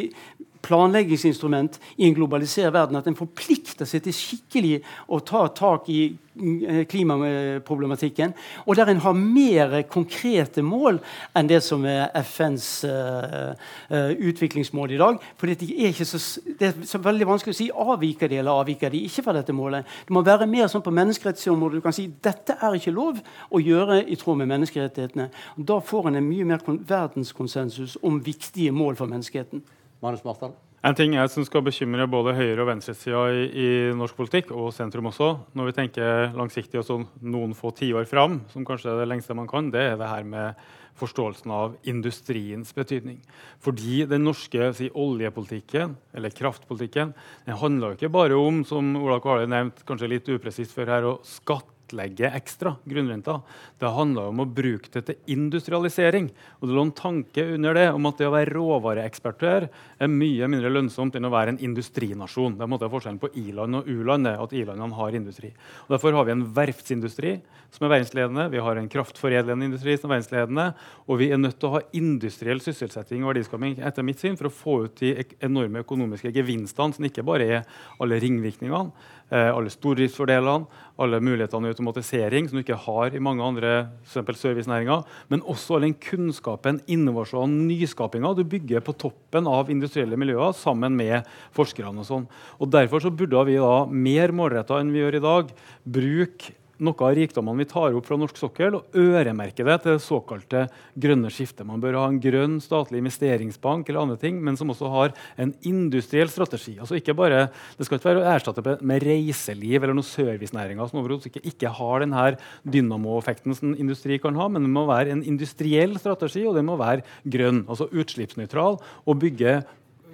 [0.63, 2.97] planleggingsinstrument i en globalisert verden.
[2.97, 4.79] At en forplikter seg til skikkelig
[5.11, 8.33] å ta tak i eh, klimaproblematikken.
[8.65, 11.01] Og der en har mer konkrete mål
[11.35, 13.53] enn det som er FNs uh,
[13.91, 15.19] uh, utviklingsmål i dag.
[15.37, 16.21] For det er, så,
[16.59, 19.53] det er så veldig vanskelig å si avviker de eller avviker de ikke fra dette
[19.55, 19.85] målet.
[20.07, 21.81] Det må være mer sånn på menneskerettighetsområdet.
[21.81, 23.19] Du kan si dette er ikke lov
[23.51, 25.29] å gjøre i tråd med menneskerettighetene.
[25.57, 29.63] Da får en en mye mer verdenskonsensus om viktige mål for menneskeheten.
[30.03, 30.53] Manus Marsdal?
[30.83, 34.73] En ting jeg syns skal bekymre både høyre- og venstresida i, i, norsk politikk, og
[34.75, 38.99] sentrum også, når vi tenker langsiktig og sånn noen få tiår fram, som kanskje er
[38.99, 40.59] det lengste man kan, det er det her med
[40.99, 43.21] forståelsen av industriens betydning.
[43.63, 47.15] Fordi den norske si, oljepolitikken, eller kraftpolitikken,
[47.47, 51.07] den handler jo ikke bare om, som Ola Kvale nevnte kanskje litt upresist før her,
[51.07, 53.41] å skatte skattlegge ekstra grunnrenta.
[53.79, 56.29] Det handla om å bruke det til industrialisering.
[56.61, 59.67] Og det lå en tanke under det om at det å være råvareekspertør
[59.99, 62.57] er mye mindre lønnsomt enn å være en industrinasjon.
[62.57, 65.53] Det er forskjellen på i-land og u-land at i-landene har industri.
[65.87, 67.41] Og Derfor har vi en verftsindustri
[67.73, 70.65] som er verdensledende, vi har en kraftforedlende industri som er verdensledende,
[71.09, 74.45] og vi er nødt til å ha industriell sysselsetting og verdiskaping etter mitt syn, for
[74.45, 77.65] å få ut de enorme økonomiske gevinstene, som ikke bare er
[77.97, 78.93] alle ringvirkningene,
[79.31, 80.67] alle stordriftsfordelene,
[81.01, 83.71] alle mulighetene i automatisering som du ikke har i mange andre
[84.05, 90.53] servicenæringer, men også all den kunnskapen, innovasjonen, nyskapinga du bygger på toppen av industrielle miljøer
[90.57, 92.03] sammen med forskerne.
[92.03, 92.27] og sånn.
[92.59, 95.55] Og Derfor så burde vi da mer målretta enn vi gjør i dag,
[95.85, 100.03] bruke noe av rikdommene vi tar opp fra norsk sokkel, og øremerke det til det
[100.03, 100.63] såkalte
[100.99, 101.67] grønne skiftet.
[101.69, 105.53] Man bør ha en grønn statlig investeringsbank eller andre ting, men som også har en
[105.69, 106.75] industriell strategi.
[106.79, 110.99] Altså ikke bare, Det skal ikke være å erstatte med reiseliv eller noen servicenæringer som
[111.01, 115.23] overhodet ikke, ikke har denne dynamoeffekten som industri kan ha, men det må være en
[115.23, 119.61] industriell strategi, og det må være grønn, altså utslippsnøytral, og bygge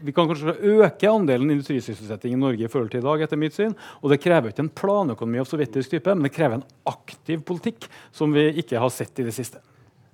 [0.03, 3.21] vi kan kanskje øke andelen industrisysselsetting i Norge i forhold til i dag.
[3.21, 6.59] etter mitt syn, og Det krever ikke en planøkonomi av sovjetisk type, men det krever
[6.59, 9.59] en aktiv politikk som vi ikke har sett i det siste.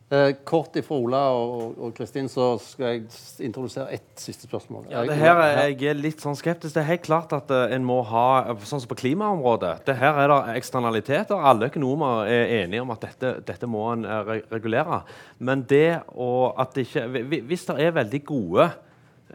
[0.09, 4.83] Eh, kort ifra Ola og Kristin så skal jeg introdusere ett siste spørsmål.
[4.91, 6.75] Ja, det her er jeg litt sånn skeptisk.
[6.75, 9.79] Det er helt klart at uh, en må ha Sånn som på klimaområdet.
[9.87, 11.33] det Her er det eksternaliteter.
[11.33, 15.01] Alle økonomer er enige om at dette, dette må en uh, regulere.
[15.41, 18.69] Men det å at det ikke Hvis det er veldig gode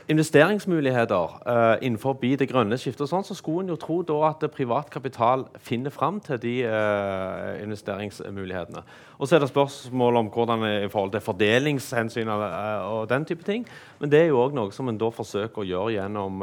[0.08, 4.44] investeringsmuligheter uh, innenfor det grønne skiftet, og sånn, så skulle en jo tro da at
[4.54, 8.82] privat kapital finner fram til de uh, investeringsmulighetene.
[9.20, 13.44] Og så er det spørsmål om hvordan i forhold til fordelingshensyn og, uh, den type
[13.44, 13.66] ting.
[14.00, 16.40] Men det er jo òg noe som en da forsøker å gjøre gjennom,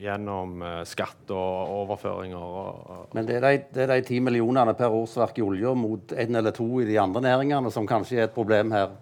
[0.00, 2.40] gjennom skatt og overføringer.
[2.40, 5.74] Og, og Men det er, de, det er de ti millionene per årsverk i olja
[5.76, 8.96] mot én eller to i de andre næringene som kanskje er et problem her?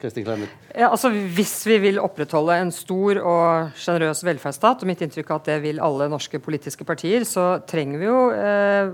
[0.00, 0.56] Kristin Clemet?
[0.72, 5.30] Ja, altså, hvis vi vil opprettholde en stor stor og sjenerøs velferdsstat, og mitt inntrykk
[5.30, 8.92] er at det vil alle norske politiske partier, så trenger vi jo eh,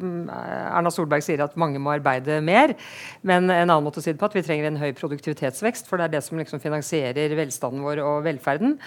[0.00, 2.74] Erna Solberg sier at mange må arbeide mer,
[3.26, 6.00] men en annen måte å si det på at vi trenger en høy produktivitetsvekst, for
[6.00, 8.78] det er det som liksom finansierer velstanden vår og velferden.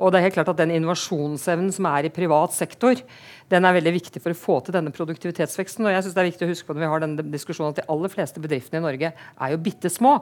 [0.00, 3.02] Og det er helt klart at den innovasjonsevnen som er i privat sektor,
[3.50, 5.84] den er veldig viktig for å få til denne produktivitetsveksten.
[5.84, 7.82] Og jeg synes det er viktig å huske på når vi har denne diskusjonen at
[7.82, 10.16] de aller fleste bedriftene i Norge er jo bitte små.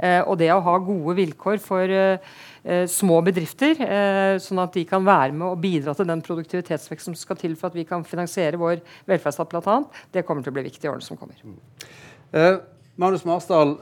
[0.00, 2.30] Eh, og det å ha gode vilkår for eh,
[2.64, 3.76] eh, små bedrifter,
[4.42, 7.70] sånn at de kan være med og bidra til den produktivitetsveksten som skal til for
[7.70, 9.82] at vi kan finansiere vår velferdsstat bl.a.,
[10.14, 11.38] det kommer til å bli viktig i årene som kommer.
[12.32, 12.60] Mm.
[12.96, 13.76] Magnus Marsdal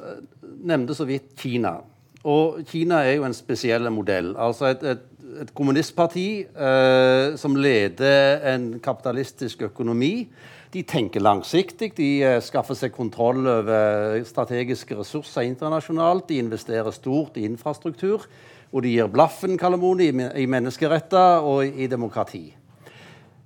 [0.66, 1.78] nevnte så vidt Kina.
[2.26, 4.34] Og Kina er jo en spesiell modell.
[4.38, 5.04] Altså et, et,
[5.42, 10.28] et kommunistparti eh, som leder en kapitalistisk økonomi
[10.70, 11.90] De tenker langsiktig.
[11.96, 16.28] De uh, skaffer seg kontroll over strategiske ressurser internasjonalt.
[16.28, 18.28] De investerer stort i infrastruktur.
[18.70, 22.44] Og de gir blaffen Kalamoni, i, i menneskeretter og i, i demokrati.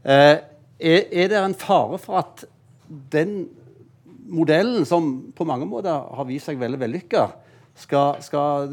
[0.05, 0.37] Eh,
[0.77, 2.45] er, er det en fare for at
[3.13, 3.47] den
[4.25, 7.27] modellen, som på mange måter har vist seg veldig vellykka,
[7.75, 8.71] skal, skal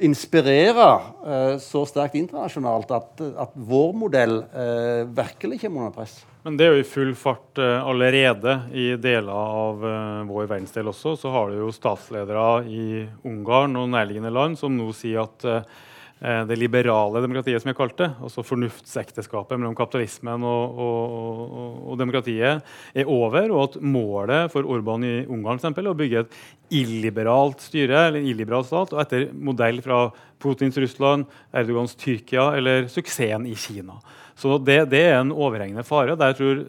[0.00, 0.88] inspirere
[1.26, 6.22] eh, så sterkt internasjonalt at, at vår modell eh, virkelig kommer under press.
[6.46, 10.88] Men det er jo i full fart eh, allerede i deler av eh, vår verdensdel
[10.88, 11.14] også.
[11.20, 15.80] Så har du jo statsledere i Ungarn og nærliggende land som nå sier at eh,
[16.20, 21.94] det liberale demokratiet, som jeg kalte det, altså fornuftsekteskapet mellom kapitalismen og, og, og, og,
[22.00, 26.36] demokratiet, er over, og at målet for Orban i Ungarn eksempel, er å bygge et
[26.82, 30.02] illiberalt styre, eller en illiberal stat, og etter modell fra
[30.40, 31.24] Putins Russland,
[31.56, 33.96] Erdogans Tyrkia eller suksessen i Kina.
[34.38, 36.16] Så det, det, er en overhengende fare.
[36.16, 36.64] der jeg tror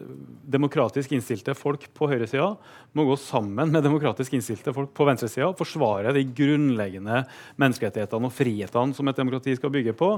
[0.52, 2.52] demokratisk innstilte folk på høyresida
[2.92, 7.22] må gå sammen med demokratisk innstilte folk på venstresida og forsvare de grunnleggende
[7.60, 10.10] menneskerettighetene og frihetene som et demokrati skal bygge på,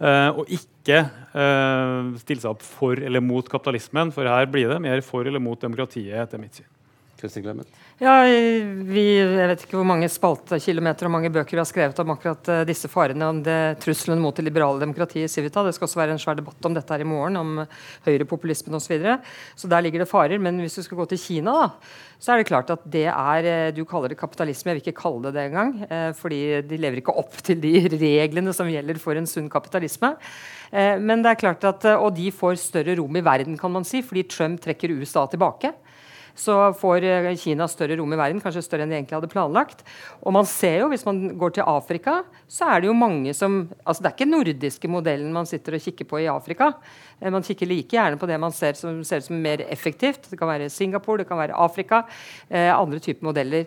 [0.00, 4.82] eh, og ikke eh, stille seg opp for eller mot kapitalismen, for her blir det
[4.84, 6.68] mer for eller mot demokratiet, etter mitt syn.
[7.18, 7.70] Kristin Clemet?
[7.98, 12.12] Ja, vi, jeg vet ikke hvor mange spaltekilometer og mange bøker vi har skrevet om
[12.14, 13.40] akkurat uh, disse farene om
[13.82, 15.64] trusselen mot det liberale demokratiet i Civita.
[15.66, 17.64] Det skal også være en svær debatt om dette her i morgen, om
[18.06, 18.86] høyrepopulismen osv.
[18.88, 19.16] Så, videre.
[19.58, 20.38] så der ligger det farer.
[20.40, 23.48] Men hvis du skal gå til Kina, da, så er det klart at det er
[23.50, 25.74] eh, Du kaller det kapitalisme, jeg vil ikke kalle det det engang.
[25.90, 26.40] Uh, fordi
[26.70, 30.14] de lever ikke opp til de reglene som gjelder for en sunn kapitalisme.
[30.70, 34.02] Men det er klart at, Og de får større rom i verden, kan man si,
[34.04, 35.72] fordi Trump trekker USA tilbake
[36.38, 39.82] så får eh, Kina større rom i verden, kanskje større enn de egentlig hadde planlagt.
[40.22, 42.20] Og man ser jo, hvis man går til Afrika,
[42.50, 45.82] så er det jo mange som altså Det er ikke nordiske modellen man sitter og
[45.82, 46.72] kikker på i Afrika.
[47.20, 50.30] Eh, man kikker like gjerne på det man ser som, ser som mer effektivt.
[50.30, 52.04] Det kan være Singapore, det kan være Afrika.
[52.48, 53.66] Eh, andre typer modeller.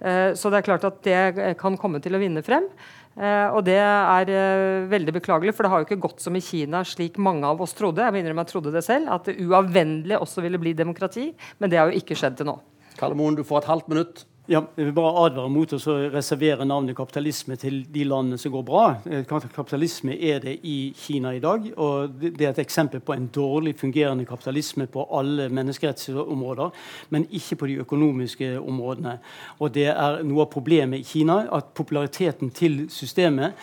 [0.00, 2.70] Eh, så det er klart at det kan komme til å vinne frem.
[3.12, 6.40] Uh, og det er uh, veldig beklagelig, for det har jo ikke gått som i
[6.44, 8.00] Kina, slik mange av oss trodde.
[8.00, 11.30] Jeg om jeg trodde det selv, At det uavvendelig også ville bli demokrati.
[11.60, 12.56] Men det har jo ikke skjedd til nå.
[12.96, 14.24] Karl Moen, du får et halvt minutt.
[14.52, 18.64] Ja, jeg vil bare advare mot å reservere navnet kapitalisme til de landene som går
[18.68, 18.82] bra.
[19.08, 21.70] Eh, kapitalisme er det i Kina i dag.
[21.78, 26.70] og Det er et eksempel på en dårlig fungerende kapitalisme på alle menneskerettsområder,
[27.10, 29.18] men ikke på de økonomiske områdene.
[29.58, 33.54] Og Det er noe av problemet i Kina at populariteten til systemet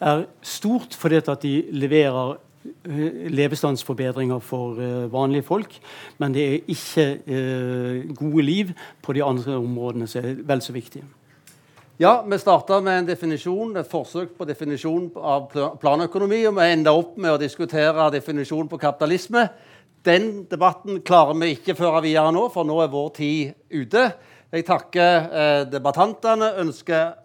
[0.00, 2.36] er stort fordi at de leverer
[2.84, 5.78] levestandsforbedringer for uh, vanlige folk.
[6.18, 10.74] Men det er ikke uh, gode liv på de andre områdene som er vel så
[10.76, 11.04] viktige.
[11.98, 15.46] Ja, Vi starta med en definisjon, et forsøk på definisjon av
[15.80, 16.42] planøkonomi.
[16.44, 19.46] Og vi enda opp med å diskutere definisjon på kapitalisme.
[20.04, 24.04] Den debatten klarer vi ikke føre videre nå, for nå er vår tid ute.
[24.52, 26.52] Jeg takker eh, debattantene.
[26.62, 27.16] Ønsker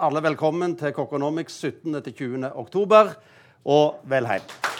[0.00, 2.52] alle velkommen til Kokonomics 17.-20.
[2.54, 3.16] oktober.
[3.66, 4.78] Og vel hjem.